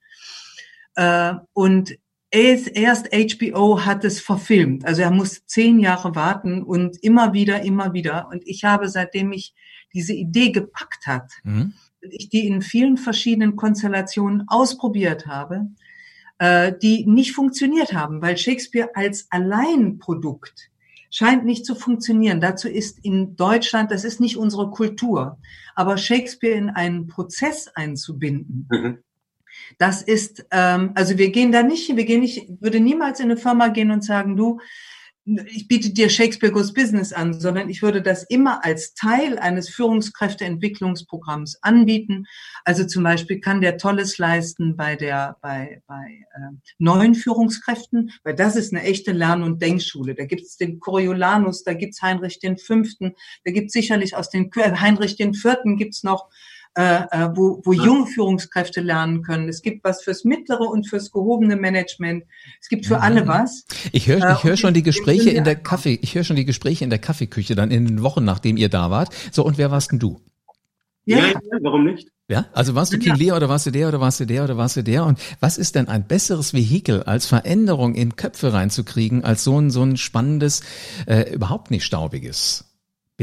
Äh, 0.96 1.34
und 1.54 1.98
erst 2.32 3.10
HBO 3.14 3.86
hat 3.86 4.04
es 4.04 4.20
verfilmt. 4.20 4.86
Also 4.86 5.02
er 5.02 5.12
musste 5.12 5.46
zehn 5.46 5.80
Jahre 5.80 6.16
warten 6.16 6.64
und 6.64 7.02
immer 7.02 7.34
wieder, 7.34 7.62
immer 7.62 7.94
wieder. 7.94 8.28
Und 8.30 8.46
ich 8.46 8.66
habe, 8.66 8.90
seitdem 8.90 9.32
ich 9.32 9.54
diese 9.94 10.14
Idee 10.14 10.52
gepackt 10.52 11.08
hat, 11.08 11.32
mhm. 11.44 11.74
Ich 12.02 12.30
die 12.30 12.48
in 12.48 12.62
vielen 12.62 12.98
verschiedenen 12.98 13.56
Konstellationen 13.56 14.46
ausprobiert 14.48 15.28
habe, 15.28 15.68
äh, 16.40 16.74
die 16.82 17.06
nicht 17.06 17.34
funktioniert 17.34 17.94
haben, 17.94 18.22
weil 18.22 18.38
Shakespeare 18.38 18.90
als 18.96 19.28
Alleinprodukt 19.30 20.72
scheint 21.12 21.46
nicht 21.46 21.66
zu 21.66 21.76
funktionieren. 21.76 22.42
Dazu 22.42 22.68
ist 22.68 23.04
in 23.04 23.36
Deutschland, 23.36 23.92
das 23.92 24.04
ist 24.04 24.20
nicht 24.20 24.38
unsere 24.38 24.72
Kultur, 24.72 25.38
aber 25.76 25.98
Shakespeare 25.98 26.58
in 26.58 26.70
einen 26.70 27.08
Prozess 27.08 27.68
einzubinden. 27.68 28.68
Mhm. 28.72 28.98
Das 29.78 30.02
ist, 30.02 30.46
ähm, 30.52 30.92
also 30.96 31.18
wir 31.18 31.30
gehen 31.30 31.52
da 31.52 31.62
nicht, 31.62 31.96
wir 31.96 32.06
gehen 32.06 32.22
nicht, 32.22 32.48
würde 32.62 32.80
niemals 32.80 33.20
in 33.20 33.26
eine 33.26 33.38
Firma 33.38 33.68
gehen 33.68 33.92
und 33.92 34.04
sagen, 34.04 34.36
du, 34.36 34.60
ich 35.26 35.68
biete 35.68 35.92
dir 35.92 36.10
Shakespeare 36.10 36.52
Goes 36.52 36.74
Business 36.74 37.14
an, 37.14 37.40
sondern 37.40 37.70
ich 37.70 37.84
würde 37.84 38.02
das 38.02 38.24
immer 38.24 38.66
als 38.66 38.96
Teil 38.96 39.38
eines 39.38 39.70
Führungskräfteentwicklungsprogramms 39.70 41.60
anbieten. 41.62 42.26
Also 42.66 42.86
zum 42.86 43.04
Beispiel 43.04 43.40
kann 43.40 43.62
der 43.62 43.78
Tolles 43.78 44.18
leisten 44.18 44.76
bei 44.76 44.96
der 44.96 45.38
bei 45.42 45.82
bei 45.86 46.26
äh, 46.34 46.56
neuen 46.80 47.14
Führungskräften, 47.14 48.12
weil 48.24 48.36
das 48.36 48.56
ist 48.56 48.74
eine 48.74 48.84
echte 48.84 49.12
Lern- 49.12 49.44
und 49.44 49.62
Denkschule. 49.62 50.16
Da 50.16 50.26
gibt 50.26 50.42
es 50.42 50.58
den 50.58 50.80
Coriolanus, 50.80 51.64
da 51.64 51.74
gibt's 51.74 52.02
Heinrich 52.02 52.40
den 52.40 52.58
Fünften, 52.58 53.14
da 53.46 53.52
gibt's 53.52 53.74
sicherlich 53.74 54.16
aus 54.16 54.30
den 54.30 54.50
Heinrich 54.56 55.18
den 55.18 55.36
Vierten 55.36 55.78
gibt's 55.78 56.04
noch 56.04 56.30
äh, 56.76 57.04
äh, 57.12 57.30
wo, 57.36 57.62
wo 57.66 57.74
junge 57.74 58.08
Führungskräfte 58.08 58.80
lernen 58.80 59.24
können. 59.24 59.50
Es 59.50 59.62
gibt 59.62 59.84
was 59.84 60.04
fürs 60.04 60.24
mittlere 60.24 60.62
und 60.62 60.88
fürs 60.88 61.12
gehobene 61.12 61.58
Management. 61.58 62.24
Es 62.62 62.70
gibt 62.70 62.86
für 62.86 63.02
alle 63.02 63.24
mhm. 63.24 63.28
was. 63.28 63.66
Ich 63.92 64.08
höre 64.08 64.18
ich 64.18 64.44
hör 64.44 64.54
äh, 64.54 64.58
schon 64.58 64.74
die 64.74 64.84
Gespräche 64.84 65.32
in 65.32 65.44
der 65.44 65.56
Kaffee, 65.56 66.00
ich 66.02 66.16
höre 66.16 66.24
schon 66.24 66.38
die 66.38 66.46
Gespräche 66.46 66.84
in 66.84 66.90
der 66.90 67.00
Kaffeeküche 67.00 67.56
dann 67.56 67.72
in 67.72 67.86
den 67.86 68.04
Wochen, 68.04 68.24
nachdem 68.24 68.56
ihr 68.56 68.70
da 68.70 68.90
wart. 68.90 69.10
So, 69.32 69.44
und 69.44 69.58
wer 69.58 69.70
warst 69.70 69.92
denn 69.92 70.00
du? 70.00 70.22
Ja, 71.04 71.18
ja, 71.18 71.34
warum 71.62 71.84
nicht? 71.84 72.08
Ja, 72.30 72.46
also 72.54 72.76
warst 72.76 72.94
du 72.94 73.00
King 73.00 73.16
Lear 73.16 73.36
oder 73.36 73.50
warst 73.50 73.66
du 73.66 73.72
der 73.72 73.90
oder 73.90 74.00
warst 74.00 74.22
du 74.22 74.26
der 74.26 74.46
oder 74.46 74.56
warst 74.56 74.78
du 74.78 74.84
der? 74.84 75.04
Und 75.06 75.20
was 75.42 75.58
ist 75.58 75.76
denn 75.76 75.90
ein 75.90 76.08
besseres 76.08 76.54
Vehikel 76.54 77.04
als 77.04 77.26
Veränderung 77.26 77.96
in 77.96 78.16
Köpfe 78.16 78.54
reinzukriegen, 78.54 79.26
als 79.26 79.44
so 79.44 79.60
ein, 79.60 79.72
so 79.72 79.84
ein 79.84 79.98
spannendes, 79.98 80.62
äh, 81.08 81.34
überhaupt 81.34 81.72
nicht 81.72 81.84
staubiges 81.84 82.71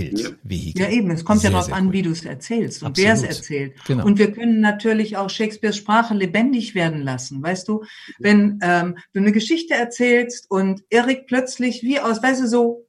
Bildvehikel. 0.01 0.83
Ja. 0.83 0.91
eben, 0.91 1.11
es 1.11 1.25
kommt 1.25 1.41
sehr, 1.41 1.51
ja 1.51 1.59
darauf 1.59 1.73
an, 1.73 1.87
cool. 1.87 1.93
wie 1.93 2.03
du 2.03 2.11
es 2.11 2.25
erzählst 2.25 2.83
und 2.83 2.97
wer 2.97 3.15
es 3.15 3.23
erzählt. 3.23 3.75
Genau. 3.87 4.05
Und 4.05 4.19
wir 4.19 4.33
können 4.33 4.61
natürlich 4.61 5.17
auch 5.17 5.31
Shakespeares 5.31 5.77
Sprache 5.77 6.15
lebendig 6.15 6.75
werden 6.75 7.03
lassen. 7.03 7.43
Weißt 7.43 7.69
du, 7.69 7.85
wenn 8.19 8.59
ähm, 8.63 8.97
du 9.13 9.21
eine 9.21 9.33
Geschichte 9.33 9.75
erzählst 9.75 10.51
und 10.51 10.83
Erik 10.91 11.27
plötzlich 11.27 11.83
wie 11.83 12.01
aus, 12.01 12.23
weißt 12.23 12.43
du, 12.43 12.49
so 12.49 12.85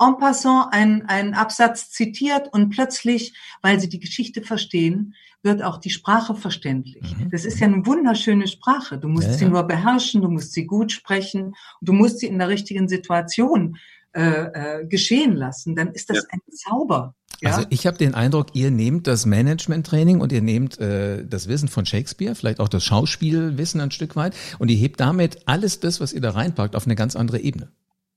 en 0.00 0.16
passant 0.18 0.72
einen, 0.72 1.02
einen 1.02 1.34
Absatz 1.34 1.90
zitiert 1.90 2.48
und 2.52 2.70
plötzlich, 2.70 3.34
weil 3.62 3.80
sie 3.80 3.88
die 3.88 4.00
Geschichte 4.00 4.42
verstehen, 4.42 5.14
wird 5.44 5.62
auch 5.62 5.78
die 5.78 5.90
Sprache 5.90 6.34
verständlich. 6.34 7.16
Mhm. 7.16 7.30
Das 7.30 7.44
ist 7.44 7.60
ja 7.60 7.66
eine 7.66 7.84
wunderschöne 7.86 8.48
Sprache. 8.48 8.98
Du 8.98 9.08
musst 9.08 9.28
ja, 9.28 9.32
sie 9.34 9.44
ja. 9.44 9.50
nur 9.50 9.62
beherrschen, 9.64 10.22
du 10.22 10.28
musst 10.28 10.54
sie 10.54 10.66
gut 10.66 10.90
sprechen, 10.90 11.54
du 11.82 11.92
musst 11.92 12.20
sie 12.20 12.26
in 12.26 12.38
der 12.38 12.48
richtigen 12.48 12.88
Situation 12.88 13.76
äh, 14.14 14.80
äh, 14.80 14.86
geschehen 14.86 15.34
lassen, 15.36 15.74
dann 15.76 15.92
ist 15.92 16.10
das 16.10 16.18
ja. 16.18 16.22
ein 16.30 16.40
Zauber. 16.52 17.14
Ja? 17.40 17.50
Also 17.50 17.66
ich 17.70 17.86
habe 17.86 17.98
den 17.98 18.14
Eindruck, 18.14 18.54
ihr 18.54 18.70
nehmt 18.70 19.06
das 19.06 19.26
Management-Training 19.26 20.20
und 20.20 20.32
ihr 20.32 20.42
nehmt 20.42 20.78
äh, 20.78 21.26
das 21.26 21.48
Wissen 21.48 21.68
von 21.68 21.84
Shakespeare, 21.84 22.34
vielleicht 22.34 22.60
auch 22.60 22.68
das 22.68 22.84
Schauspielwissen 22.84 23.80
ein 23.80 23.90
Stück 23.90 24.16
weit, 24.16 24.34
und 24.58 24.70
ihr 24.70 24.76
hebt 24.76 25.00
damit 25.00 25.46
alles 25.46 25.80
das, 25.80 26.00
was 26.00 26.12
ihr 26.12 26.20
da 26.20 26.30
reinpackt, 26.30 26.76
auf 26.76 26.86
eine 26.86 26.94
ganz 26.94 27.16
andere 27.16 27.38
Ebene. 27.40 27.72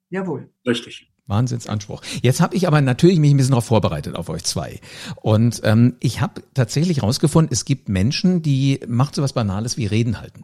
Jawohl. 0.10 0.50
Richtig. 0.66 1.12
Wahnsinnsanspruch. 1.26 2.02
Jetzt 2.22 2.40
habe 2.40 2.56
ich 2.56 2.68
aber 2.68 2.80
natürlich 2.80 3.20
mich 3.20 3.32
ein 3.32 3.38
bisschen 3.38 3.52
darauf 3.52 3.66
vorbereitet 3.66 4.16
auf 4.16 4.30
euch 4.30 4.44
zwei. 4.46 4.80
Und 5.18 5.60
ähm, 5.66 5.96
ich 6.00 6.22
habe 6.22 6.42
tatsächlich 6.54 7.04
rausgefunden, 7.04 7.52
es 7.52 7.66
gibt 7.66 7.90
Menschen, 7.90 8.42
die 8.42 8.80
macht 8.88 9.16
so 9.16 9.22
was 9.22 9.34
Banales 9.34 9.78
wie 9.78 9.88
Reden 9.88 10.22
halten. 10.22 10.44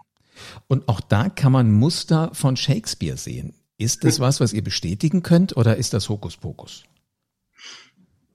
Und 0.67 0.89
auch 0.89 0.99
da 0.99 1.29
kann 1.29 1.53
man 1.53 1.71
Muster 1.71 2.31
von 2.33 2.57
Shakespeare 2.57 3.15
sehen. 3.15 3.53
Ist 3.83 4.05
das 4.05 4.19
was, 4.19 4.39
was 4.39 4.53
ihr 4.53 4.63
bestätigen 4.63 5.23
könnt 5.23 5.57
oder 5.57 5.75
ist 5.75 5.93
das 5.93 6.07
Hokuspokus? 6.07 6.83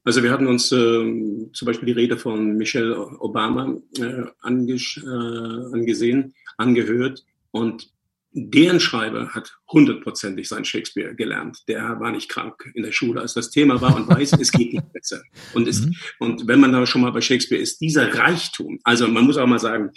Also 0.04 0.22
wir 0.22 0.30
hatten 0.30 0.46
uns 0.46 0.70
äh, 0.72 1.46
zum 1.52 1.66
Beispiel 1.66 1.86
die 1.86 1.92
Rede 1.92 2.16
von 2.16 2.56
Michelle 2.56 2.98
Obama 3.20 3.76
äh, 3.98 4.24
anges 4.40 5.00
äh, 5.02 5.08
angesehen, 5.08 6.34
angehört 6.56 7.24
und 7.50 7.90
deren 8.32 8.78
Schreiber 8.78 9.30
hat 9.30 9.58
hundertprozentig 9.72 10.48
sein 10.48 10.64
Shakespeare 10.64 11.14
gelernt. 11.14 11.58
Der 11.66 11.98
war 11.98 12.10
nicht 12.10 12.28
krank 12.28 12.70
in 12.74 12.82
der 12.82 12.92
Schule, 12.92 13.20
als 13.20 13.34
das 13.34 13.50
Thema 13.50 13.80
war 13.80 13.96
und 13.96 14.06
weiß, 14.06 14.34
es 14.34 14.52
geht 14.52 14.72
nicht 14.72 14.92
besser. 14.92 15.22
Und, 15.54 15.66
ist, 15.66 15.86
mhm. 15.86 15.96
und 16.18 16.46
wenn 16.46 16.60
man 16.60 16.72
da 16.72 16.84
schon 16.86 17.00
mal 17.00 17.10
bei 17.12 17.22
Shakespeare 17.22 17.60
ist, 17.60 17.80
dieser 17.80 18.14
Reichtum, 18.14 18.78
also 18.84 19.08
man 19.08 19.24
muss 19.24 19.38
auch 19.38 19.46
mal 19.46 19.58
sagen, 19.58 19.90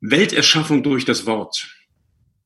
Welterschaffung 0.00 0.82
durch 0.82 1.04
das 1.04 1.26
Wort 1.26 1.68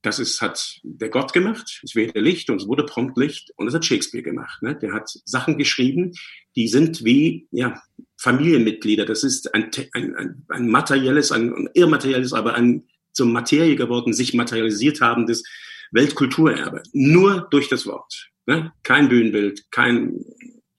das 0.03 0.19
ist, 0.19 0.41
hat 0.41 0.81
der 0.83 1.11
Gott 1.11 1.33
gemacht, 1.33 1.81
es 1.85 1.95
werde 1.95 2.21
Licht 2.21 2.49
und 2.49 2.61
es 2.61 2.67
wurde 2.67 2.85
prompt 2.85 3.19
Licht 3.19 3.53
und 3.57 3.67
das 3.67 3.75
hat 3.75 3.85
Shakespeare 3.85 4.23
gemacht. 4.23 4.63
Ne? 4.63 4.75
Der 4.77 4.93
hat 4.93 5.11
Sachen 5.25 5.59
geschrieben, 5.59 6.13
die 6.57 6.69
sind 6.69 7.05
wie 7.05 7.49
ja, 7.51 7.81
Familienmitglieder. 8.17 9.05
Das 9.05 9.25
ist 9.25 9.55
ein, 9.55 9.71
ein, 9.93 10.15
ein, 10.17 10.45
ein 10.49 10.69
materielles, 10.69 11.33
ein, 11.33 11.53
ein 11.55 11.69
irrmaterielles, 11.75 12.33
aber 12.33 12.55
ein 12.55 12.85
zur 13.13 13.27
Materie 13.27 13.77
geworden, 13.77 14.13
sich 14.13 14.35
materialisiert 14.35 15.01
habendes 15.01 15.43
Weltkulturerbe. 15.91 16.83
Nur 16.93 17.49
durch 17.51 17.69
das 17.69 17.87
Wort. 17.87 18.31
Ne? 18.47 18.73
Kein 18.83 19.09
Bühnenbild, 19.09 19.71
kein, 19.71 20.25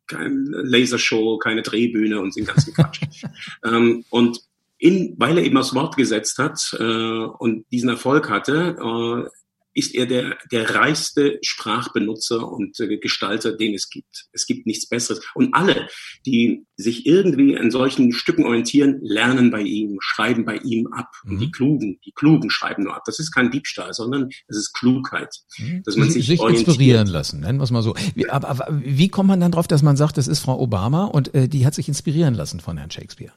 kein 0.08 0.46
Lasershow, 0.46 1.38
keine 1.38 1.62
Drehbühne 1.62 2.20
und 2.20 2.36
den 2.36 2.46
ganzen 2.46 2.74
Quatsch. 2.74 3.02
ähm, 3.66 4.06
und 4.10 4.40
in, 4.82 5.16
weil 5.20 5.38
er 5.38 5.44
eben 5.44 5.58
aufs 5.58 5.76
Wort 5.76 5.96
gesetzt 5.96 6.40
hat 6.40 6.76
äh, 6.80 6.84
und 6.84 7.66
diesen 7.72 7.90
Erfolg 7.90 8.30
hatte, 8.30 8.76
äh, 8.82 9.30
ist 9.74 9.94
er 9.94 10.06
der, 10.06 10.38
der 10.52 10.76
reichste 10.76 11.38
Sprachbenutzer 11.42 12.52
und 12.52 12.78
äh, 12.80 12.98
Gestalter, 12.98 13.56
den 13.56 13.76
es 13.76 13.90
gibt. 13.90 14.26
Es 14.34 14.48
gibt 14.48 14.66
nichts 14.66 14.90
Besseres. 14.90 15.24
Und 15.36 15.54
alle, 15.54 15.88
die 16.26 16.66
sich 16.76 17.06
irgendwie 17.06 17.58
an 17.58 17.70
solchen 17.72 18.12
Stücken 18.12 18.44
orientieren, 18.44 19.00
lernen 19.02 19.52
bei 19.52 19.62
ihm, 19.62 20.00
schreiben 20.02 20.46
bei 20.46 20.58
ihm 20.58 20.88
ab. 20.88 21.12
Mhm. 21.24 21.32
Und 21.32 21.40
die 21.40 21.52
Klugen, 21.52 22.00
die 22.04 22.12
Klugen 22.12 22.50
schreiben 22.50 22.84
nur 22.84 22.96
ab. 22.96 23.04
Das 23.06 23.20
ist 23.20 23.32
kein 23.32 23.52
Diebstahl, 23.52 23.94
sondern 23.94 24.30
es 24.48 24.58
ist 24.58 24.74
Klugheit, 24.74 25.34
mhm. 25.60 25.84
dass 25.86 25.96
man 25.96 26.10
sich, 26.10 26.26
sich 26.26 26.42
inspirieren 26.42 27.08
lassen, 27.08 27.42
nennen 27.42 27.60
wir 27.60 27.64
es 27.64 27.72
mal 27.72 27.84
so. 27.84 27.96
Wie, 28.16 28.28
aber, 28.30 28.50
aber, 28.50 28.82
wie 28.84 29.10
kommt 29.10 29.28
man 29.28 29.40
dann 29.40 29.52
drauf, 29.52 29.68
dass 29.68 29.84
man 29.84 29.96
sagt, 29.96 30.18
das 30.18 30.28
ist 30.28 30.40
Frau 30.40 30.60
Obama 30.60 31.06
und 31.06 31.34
äh, 31.36 31.48
die 31.48 31.68
hat 31.68 31.76
sich 31.76 31.88
inspirieren 31.88 32.34
lassen 32.34 32.60
von 32.60 32.78
Herrn 32.78 32.92
Shakespeare? 32.92 33.32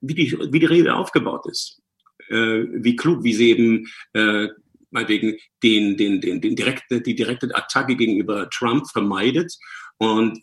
Wie 0.00 0.14
die, 0.14 0.32
wie 0.32 0.58
die 0.58 0.66
Rede 0.66 0.94
aufgebaut 0.94 1.46
ist. 1.50 1.80
Äh, 2.28 2.64
wie 2.72 2.96
klug, 2.96 3.24
wie 3.24 3.34
sie 3.34 3.50
eben 3.50 3.86
äh, 4.12 4.48
meinetwegen 4.90 5.36
den, 5.62 5.96
den, 5.96 6.20
den, 6.20 6.40
den 6.40 6.56
direkte, 6.56 7.00
die 7.00 7.14
direkte 7.14 7.54
Attacke 7.54 7.96
gegenüber 7.96 8.48
Trump 8.50 8.88
vermeidet 8.90 9.56
und 10.02 10.40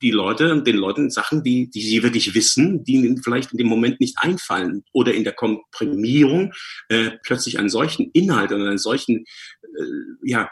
die 0.00 0.10
Leute, 0.12 0.62
den 0.62 0.76
Leuten 0.76 1.10
Sachen, 1.10 1.42
die, 1.42 1.68
die 1.68 1.80
sie 1.80 2.04
wirklich 2.04 2.36
wissen, 2.36 2.84
die 2.84 2.92
ihnen 2.92 3.20
vielleicht 3.20 3.50
in 3.50 3.58
dem 3.58 3.66
Moment 3.66 4.00
nicht 4.00 4.16
einfallen 4.18 4.84
oder 4.92 5.12
in 5.12 5.24
der 5.24 5.32
Komprimierung 5.32 6.52
äh, 6.88 7.10
plötzlich 7.24 7.58
einen 7.58 7.68
solchen 7.68 8.10
Inhalt 8.12 8.52
oder 8.52 8.68
einen 8.68 8.78
solchen, 8.78 9.24
äh, 9.62 9.84
ja, 10.22 10.48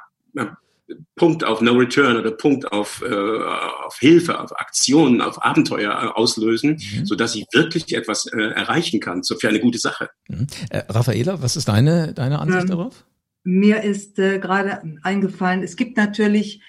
Punkt 1.16 1.44
auf 1.44 1.60
No 1.60 1.72
Return 1.72 2.16
oder 2.16 2.30
Punkt 2.30 2.70
auf, 2.72 3.02
äh, 3.02 3.14
auf 3.14 3.98
Hilfe, 3.98 4.40
auf 4.40 4.52
Aktionen, 4.58 5.20
auf 5.20 5.42
Abenteuer 5.42 5.90
äh, 5.90 6.06
auslösen, 6.18 6.72
mhm. 6.72 7.06
so 7.06 7.14
dass 7.14 7.34
ich 7.34 7.46
wirklich 7.52 7.94
etwas 7.94 8.26
äh, 8.26 8.38
erreichen 8.38 9.00
kann, 9.00 9.22
so 9.22 9.36
für 9.36 9.48
eine 9.48 9.60
gute 9.60 9.78
Sache. 9.78 10.10
Mhm. 10.28 10.46
Äh, 10.70 10.82
Raffaela, 10.88 11.40
was 11.40 11.56
ist 11.56 11.68
deine, 11.68 12.12
deine 12.12 12.38
Ansicht 12.38 12.62
ähm, 12.62 12.68
darauf? 12.68 13.04
Mir 13.44 13.82
ist 13.82 14.18
äh, 14.18 14.38
gerade 14.38 14.82
eingefallen, 15.02 15.62
es 15.62 15.76
gibt 15.76 15.96
natürlich 15.96 16.60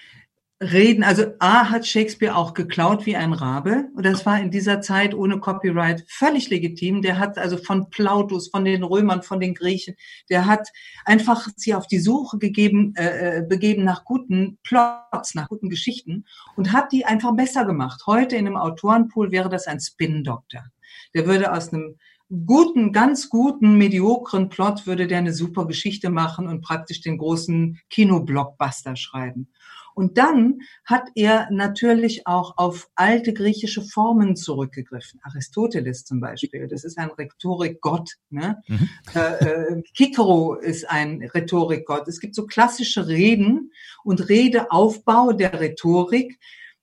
Reden, 0.58 1.04
also 1.04 1.34
A 1.38 1.68
hat 1.68 1.86
Shakespeare 1.86 2.34
auch 2.34 2.54
geklaut 2.54 3.04
wie 3.04 3.14
ein 3.14 3.34
Rabe 3.34 3.90
und 3.94 4.06
das 4.06 4.24
war 4.24 4.40
in 4.40 4.50
dieser 4.50 4.80
Zeit 4.80 5.14
ohne 5.14 5.38
Copyright 5.38 6.06
völlig 6.08 6.48
legitim. 6.48 7.02
Der 7.02 7.18
hat 7.18 7.36
also 7.36 7.58
von 7.58 7.90
Plautus, 7.90 8.48
von 8.48 8.64
den 8.64 8.82
Römern, 8.82 9.22
von 9.22 9.38
den 9.38 9.52
Griechen, 9.52 9.96
der 10.30 10.46
hat 10.46 10.68
einfach 11.04 11.46
sie 11.56 11.74
auf 11.74 11.86
die 11.86 11.98
Suche 11.98 12.38
gegeben, 12.38 12.94
äh, 12.96 13.40
äh 13.40 13.42
begeben 13.46 13.84
nach 13.84 14.06
guten 14.06 14.56
Plots, 14.62 15.34
nach 15.34 15.48
guten 15.50 15.68
Geschichten 15.68 16.24
und 16.56 16.72
hat 16.72 16.90
die 16.90 17.04
einfach 17.04 17.36
besser 17.36 17.66
gemacht. 17.66 18.04
Heute 18.06 18.36
in 18.36 18.46
einem 18.46 18.56
Autorenpool 18.56 19.32
wäre 19.32 19.50
das 19.50 19.66
ein 19.66 19.80
Spin-Doktor. 19.80 20.64
Der 21.12 21.26
würde 21.26 21.52
aus 21.52 21.70
einem 21.70 21.98
guten, 22.46 22.92
ganz 22.92 23.28
guten, 23.28 23.76
mediokren 23.76 24.48
Plot 24.48 24.86
würde 24.86 25.06
der 25.06 25.18
eine 25.18 25.34
super 25.34 25.66
Geschichte 25.66 26.08
machen 26.08 26.48
und 26.48 26.62
praktisch 26.62 27.02
den 27.02 27.18
großen 27.18 27.78
Kinoblockbuster 27.90 28.96
schreiben. 28.96 29.48
Und 29.96 30.18
dann 30.18 30.60
hat 30.84 31.08
er 31.14 31.48
natürlich 31.50 32.26
auch 32.26 32.58
auf 32.58 32.90
alte 32.96 33.32
griechische 33.32 33.80
Formen 33.80 34.36
zurückgegriffen. 34.36 35.20
Aristoteles 35.22 36.04
zum 36.04 36.20
Beispiel, 36.20 36.68
das 36.68 36.84
ist 36.84 36.98
ein 36.98 37.08
Rhetorikgott. 37.08 38.16
Ne? 38.28 38.62
Mhm. 38.68 38.88
Äh, 39.14 39.20
äh, 39.20 39.82
Cicero 39.96 40.56
ist 40.56 40.90
ein 40.90 41.22
Rhetorikgott. 41.22 42.08
Es 42.08 42.20
gibt 42.20 42.34
so 42.34 42.44
klassische 42.44 43.08
Reden 43.08 43.72
und 44.04 44.28
Redeaufbau 44.28 45.32
der 45.32 45.58
Rhetorik, 45.58 46.38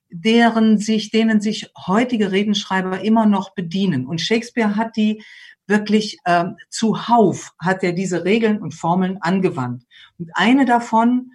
deren 0.09 0.79
sich, 0.79 1.11
denen 1.11 1.39
sich 1.39 1.69
heutige 1.85 2.31
Redenschreiber 2.31 3.01
immer 3.01 3.27
noch 3.27 3.53
bedienen. 3.53 4.07
Und 4.07 4.21
Shakespeare 4.21 4.75
hat 4.75 4.97
die 4.97 5.23
wirklich 5.67 6.17
ähm, 6.25 6.57
zuhauf, 6.69 7.53
hat 7.59 7.83
er 7.83 7.93
diese 7.93 8.25
Regeln 8.25 8.59
und 8.59 8.73
Formeln 8.73 9.19
angewandt. 9.21 9.83
Und 10.17 10.31
eine 10.33 10.65
davon 10.65 11.31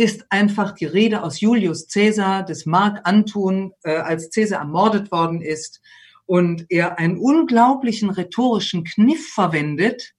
ist 0.00 0.24
einfach 0.30 0.72
die 0.72 0.86
Rede 0.86 1.22
aus 1.22 1.40
Julius 1.40 1.86
Caesar, 1.86 2.42
des 2.42 2.64
Mark 2.64 3.00
Anton, 3.04 3.72
äh, 3.84 3.96
als 3.96 4.30
Caesar 4.30 4.60
ermordet 4.60 5.12
worden 5.12 5.42
ist 5.42 5.82
und 6.24 6.64
er 6.70 6.98
einen 6.98 7.18
unglaublichen 7.18 8.08
rhetorischen 8.08 8.84
Kniff 8.84 9.28
verwendet, 9.28 10.14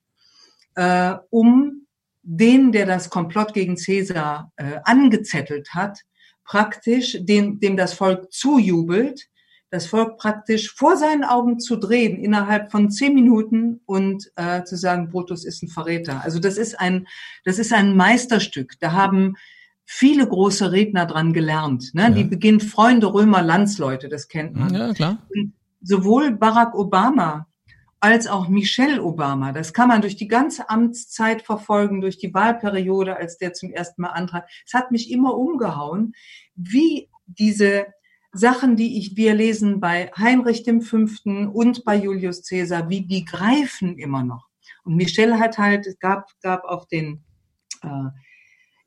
äh, 0.76 1.14
um 1.30 1.86
den, 2.22 2.70
der 2.70 2.86
das 2.86 3.10
Komplott 3.10 3.54
gegen 3.54 3.74
Caesar 3.74 4.52
äh, 4.54 4.78
angezettelt 4.84 5.70
hat, 5.74 5.98
praktisch, 6.44 7.16
dem, 7.20 7.58
dem 7.58 7.76
das 7.76 7.92
Volk 7.92 8.32
zujubelt, 8.32 9.26
das 9.70 9.86
Volk 9.86 10.16
praktisch 10.16 10.72
vor 10.72 10.96
seinen 10.96 11.24
Augen 11.24 11.58
zu 11.58 11.74
drehen 11.74 12.22
innerhalb 12.22 12.70
von 12.70 12.88
zehn 12.88 13.14
Minuten 13.14 13.80
und 13.86 14.30
äh, 14.36 14.62
zu 14.62 14.76
sagen, 14.76 15.08
Brutus 15.08 15.44
ist 15.44 15.64
ein 15.64 15.68
Verräter. 15.68 16.22
Also 16.22 16.38
das 16.38 16.56
ist 16.56 16.78
ein, 16.78 17.08
das 17.44 17.58
ist 17.58 17.72
ein 17.72 17.96
Meisterstück. 17.96 18.74
Da 18.78 18.92
haben 18.92 19.34
viele 19.84 20.26
große 20.26 20.72
Redner 20.72 21.06
dran 21.06 21.32
gelernt. 21.32 21.94
Ne? 21.94 22.02
Ja. 22.02 22.10
Die 22.10 22.24
beginnen 22.24 22.60
Freunde, 22.60 23.12
Römer, 23.12 23.42
Landsleute, 23.42 24.08
das 24.08 24.28
kennt 24.28 24.56
man. 24.56 24.74
Ja, 24.74 24.92
klar. 24.92 25.18
Und 25.34 25.54
sowohl 25.80 26.32
Barack 26.32 26.74
Obama 26.74 27.46
als 28.00 28.26
auch 28.26 28.48
Michelle 28.48 29.02
Obama, 29.02 29.52
das 29.52 29.72
kann 29.72 29.88
man 29.88 30.00
durch 30.00 30.16
die 30.16 30.26
ganze 30.26 30.68
Amtszeit 30.68 31.42
verfolgen, 31.42 32.00
durch 32.00 32.18
die 32.18 32.34
Wahlperiode, 32.34 33.16
als 33.16 33.38
der 33.38 33.52
zum 33.52 33.70
ersten 33.70 34.02
Mal 34.02 34.08
antrat. 34.08 34.48
Es 34.66 34.74
hat 34.74 34.90
mich 34.90 35.10
immer 35.10 35.36
umgehauen, 35.36 36.14
wie 36.56 37.08
diese 37.26 37.86
Sachen, 38.32 38.76
die 38.76 38.98
ich, 38.98 39.16
wir 39.16 39.34
lesen 39.34 39.78
bei 39.78 40.10
Heinrich 40.18 40.64
dem 40.64 40.80
Fünften 40.80 41.46
und 41.46 41.84
bei 41.84 41.94
Julius 41.94 42.48
Caesar, 42.48 42.88
wie 42.88 43.02
die 43.02 43.24
greifen 43.24 43.98
immer 43.98 44.24
noch. 44.24 44.48
Und 44.84 44.96
Michelle 44.96 45.38
hat 45.38 45.58
halt, 45.58 45.86
es 45.86 45.98
gab, 45.98 46.28
gab 46.40 46.64
auf 46.64 46.88
den 46.88 47.22
äh, 47.82 48.08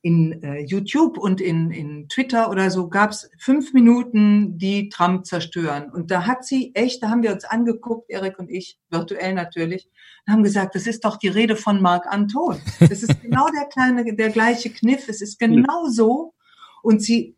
in 0.06 0.44
äh, 0.44 0.60
YouTube 0.60 1.18
und 1.18 1.41
in, 1.41 1.72
in 1.72 2.08
Twitter 2.10 2.52
oder 2.52 2.70
so 2.70 2.89
gab 2.89 3.10
es 3.10 3.28
fünf 3.39 3.74
Minuten, 3.74 4.56
die 4.56 4.89
Trump 4.89 5.26
zerstören. 5.26 5.89
Und 5.89 6.12
da 6.12 6.28
hat 6.28 6.46
sie 6.46 6.76
echt, 6.76 7.02
da 7.02 7.10
haben 7.10 7.24
wir 7.24 7.34
uns 7.34 7.44
angeguckt, 7.44 8.08
Erik 8.12 8.38
und 8.38 8.48
ich, 8.48 8.78
virtuell 8.91 9.34
natürlich, 9.34 9.89
und 10.28 10.34
haben 10.34 10.44
gesagt, 10.44 10.76
das 10.76 10.86
ist 10.86 11.06
doch 11.06 11.18
die 11.18 11.28
Rede 11.28 11.56
von 11.56 11.82
Marc 11.82 12.06
Anton. 12.06 12.62
Das 12.80 13.02
ist 13.02 13.20
genau 13.24 13.48
der 13.48 13.65
kleine, 13.65 14.15
der 14.15 14.30
gleiche 14.30 14.70
Kniff. 14.70 15.10
Es 15.10 15.22
ist 15.22 15.39
genau 15.39 15.88
so. 15.89 16.36
Und 16.84 17.02
sie 17.02 17.36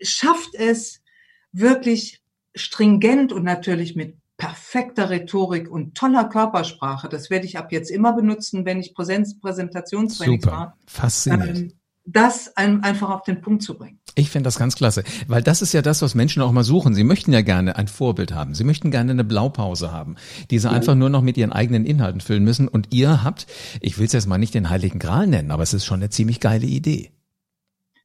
schafft 0.00 0.54
es 0.54 1.02
wirklich 1.50 2.22
stringent 2.54 3.32
und 3.32 3.42
natürlich 3.42 3.96
mit 3.96 4.16
perfekter 4.36 5.10
Rhetorik 5.10 5.68
und 5.68 5.96
toller 5.96 6.28
Körpersprache. 6.28 7.08
Das 7.08 7.28
werde 7.28 7.46
ich 7.46 7.58
ab 7.58 7.72
jetzt 7.72 7.90
immer 7.90 8.12
benutzen, 8.12 8.64
wenn 8.64 8.78
ich 8.78 8.94
Präsenz, 8.94 9.40
Präsentationstraining 9.40 10.40
Super, 10.40 10.76
faszinierend. 10.86 11.58
Ähm, 11.58 11.77
das 12.12 12.56
einfach 12.56 13.10
auf 13.10 13.22
den 13.22 13.40
Punkt 13.40 13.62
zu 13.62 13.76
bringen. 13.76 13.98
Ich 14.14 14.30
finde 14.30 14.44
das 14.44 14.58
ganz 14.58 14.74
klasse, 14.74 15.04
weil 15.28 15.42
das 15.42 15.62
ist 15.62 15.72
ja 15.72 15.82
das, 15.82 16.02
was 16.02 16.14
Menschen 16.14 16.42
auch 16.42 16.50
mal 16.50 16.64
suchen. 16.64 16.94
Sie 16.94 17.04
möchten 17.04 17.32
ja 17.32 17.42
gerne 17.42 17.76
ein 17.76 17.86
Vorbild 17.86 18.34
haben. 18.34 18.54
Sie 18.54 18.64
möchten 18.64 18.90
gerne 18.90 19.12
eine 19.12 19.24
Blaupause 19.24 19.92
haben, 19.92 20.16
die 20.50 20.58
sie 20.58 20.68
ja. 20.68 20.72
einfach 20.72 20.94
nur 20.94 21.10
noch 21.10 21.22
mit 21.22 21.36
ihren 21.36 21.52
eigenen 21.52 21.84
Inhalten 21.84 22.20
füllen 22.20 22.44
müssen. 22.44 22.66
Und 22.66 22.88
ihr 22.92 23.22
habt, 23.22 23.46
ich 23.80 23.98
will 23.98 24.06
es 24.06 24.12
jetzt 24.12 24.26
mal 24.26 24.38
nicht 24.38 24.54
den 24.54 24.70
Heiligen 24.70 24.98
Gral 24.98 25.26
nennen, 25.26 25.50
aber 25.50 25.62
es 25.62 25.74
ist 25.74 25.84
schon 25.84 26.00
eine 26.00 26.10
ziemlich 26.10 26.40
geile 26.40 26.66
Idee. 26.66 27.12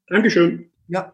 Dankeschön. 0.08 0.70
Ja, 0.88 1.14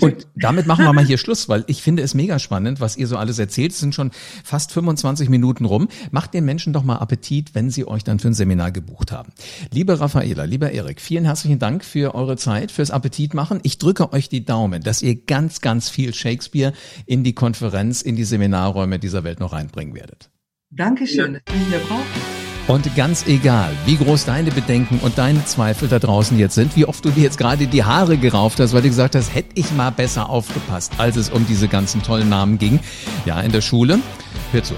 und 0.00 0.26
damit 0.34 0.66
machen 0.66 0.84
wir 0.84 0.92
mal 0.92 1.04
hier 1.04 1.18
Schluss, 1.18 1.48
weil 1.48 1.64
ich 1.66 1.82
finde 1.82 2.02
es 2.02 2.14
mega 2.14 2.38
spannend, 2.38 2.80
was 2.80 2.96
ihr 2.96 3.06
so 3.06 3.16
alles 3.16 3.38
erzählt. 3.38 3.72
Es 3.72 3.80
sind 3.80 3.94
schon 3.94 4.10
fast 4.42 4.72
25 4.72 5.28
Minuten 5.28 5.64
rum. 5.64 5.88
Macht 6.10 6.34
den 6.34 6.44
Menschen 6.44 6.72
doch 6.72 6.84
mal 6.84 6.96
Appetit, 6.96 7.54
wenn 7.54 7.70
sie 7.70 7.86
euch 7.86 8.04
dann 8.04 8.18
für 8.18 8.28
ein 8.28 8.34
Seminar 8.34 8.72
gebucht 8.72 9.12
haben. 9.12 9.32
Liebe 9.72 9.98
Raffaela, 10.00 10.44
lieber 10.44 10.72
Erik, 10.72 11.00
vielen 11.00 11.24
herzlichen 11.24 11.58
Dank 11.58 11.84
für 11.84 12.14
eure 12.14 12.36
Zeit, 12.36 12.70
fürs 12.70 12.90
Appetit 12.90 13.34
machen. 13.34 13.60
Ich 13.62 13.78
drücke 13.78 14.12
euch 14.12 14.28
die 14.28 14.44
Daumen, 14.44 14.82
dass 14.82 15.02
ihr 15.02 15.16
ganz, 15.16 15.60
ganz 15.60 15.88
viel 15.88 16.14
Shakespeare 16.14 16.72
in 17.06 17.24
die 17.24 17.34
Konferenz, 17.34 18.02
in 18.02 18.16
die 18.16 18.24
Seminarräume 18.24 18.98
dieser 18.98 19.24
Welt 19.24 19.40
noch 19.40 19.52
reinbringen 19.52 19.94
werdet. 19.94 20.30
Dankeschön. 20.70 21.40
Ja. 21.70 22.53
Und 22.66 22.96
ganz 22.96 23.26
egal, 23.26 23.72
wie 23.84 23.96
groß 23.96 24.24
deine 24.24 24.50
Bedenken 24.50 24.98
und 25.00 25.18
deine 25.18 25.44
Zweifel 25.44 25.86
da 25.86 25.98
draußen 25.98 26.38
jetzt 26.38 26.54
sind, 26.54 26.76
wie 26.76 26.86
oft 26.86 27.04
du 27.04 27.10
dir 27.10 27.22
jetzt 27.22 27.36
gerade 27.36 27.66
die 27.66 27.84
Haare 27.84 28.16
gerauft 28.16 28.58
hast, 28.58 28.72
weil 28.72 28.80
du 28.80 28.88
gesagt 28.88 29.14
hast, 29.14 29.34
hätte 29.34 29.50
ich 29.54 29.70
mal 29.72 29.90
besser 29.90 30.30
aufgepasst, 30.30 30.92
als 30.96 31.16
es 31.16 31.28
um 31.28 31.46
diese 31.46 31.68
ganzen 31.68 32.02
tollen 32.02 32.30
Namen 32.30 32.56
ging. 32.56 32.80
Ja, 33.26 33.40
in 33.42 33.52
der 33.52 33.60
Schule. 33.60 33.98
Hör 34.52 34.62
zu. 34.62 34.74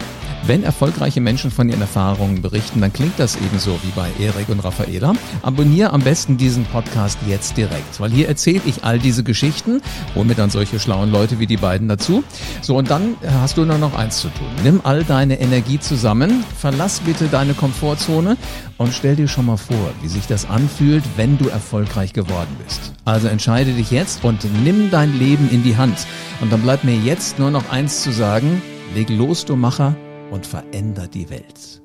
Wenn 0.46 0.62
erfolgreiche 0.62 1.20
Menschen 1.20 1.50
von 1.50 1.68
ihren 1.68 1.80
Erfahrungen 1.80 2.40
berichten, 2.40 2.80
dann 2.80 2.92
klingt 2.92 3.18
das 3.18 3.34
ebenso 3.34 3.80
wie 3.82 3.90
bei 3.96 4.08
Erik 4.20 4.48
und 4.48 4.60
Raffaela. 4.60 5.14
Abonniere 5.42 5.92
am 5.92 6.02
besten 6.02 6.36
diesen 6.36 6.64
Podcast 6.66 7.18
jetzt 7.26 7.56
direkt, 7.56 7.98
weil 7.98 8.12
hier 8.12 8.28
erzähle 8.28 8.60
ich 8.64 8.84
all 8.84 9.00
diese 9.00 9.24
Geschichten, 9.24 9.80
hol 10.14 10.24
mir 10.24 10.36
dann 10.36 10.50
solche 10.50 10.78
schlauen 10.78 11.10
Leute 11.10 11.40
wie 11.40 11.48
die 11.48 11.56
beiden 11.56 11.88
dazu. 11.88 12.22
So, 12.62 12.76
und 12.76 12.92
dann 12.92 13.16
hast 13.40 13.56
du 13.56 13.64
nur 13.64 13.78
noch 13.78 13.98
eins 13.98 14.18
zu 14.18 14.28
tun. 14.28 14.46
Nimm 14.62 14.82
all 14.84 15.02
deine 15.02 15.40
Energie 15.40 15.80
zusammen, 15.80 16.44
verlass 16.56 17.00
bitte 17.00 17.26
deine 17.26 17.54
Komfortzone 17.54 18.36
und 18.78 18.94
stell 18.94 19.16
dir 19.16 19.26
schon 19.26 19.46
mal 19.46 19.56
vor, 19.56 19.90
wie 20.00 20.08
sich 20.08 20.28
das 20.28 20.48
anfühlt, 20.48 21.02
wenn 21.16 21.38
du 21.38 21.48
erfolgreich 21.48 22.12
geworden 22.12 22.56
bist. 22.64 22.92
Also 23.04 23.26
entscheide 23.26 23.72
dich 23.72 23.90
jetzt 23.90 24.22
und 24.22 24.46
nimm 24.62 24.92
dein 24.92 25.18
Leben 25.18 25.50
in 25.50 25.64
die 25.64 25.76
Hand. 25.76 26.06
Und 26.40 26.52
dann 26.52 26.62
bleibt 26.62 26.84
mir 26.84 26.96
jetzt 26.96 27.40
nur 27.40 27.50
noch 27.50 27.68
eins 27.70 28.04
zu 28.04 28.12
sagen, 28.12 28.62
leg 28.94 29.10
los, 29.10 29.44
du 29.44 29.56
Macher, 29.56 29.96
und 30.30 30.46
veränder 30.46 31.08
die 31.08 31.30
Welt. 31.30 31.82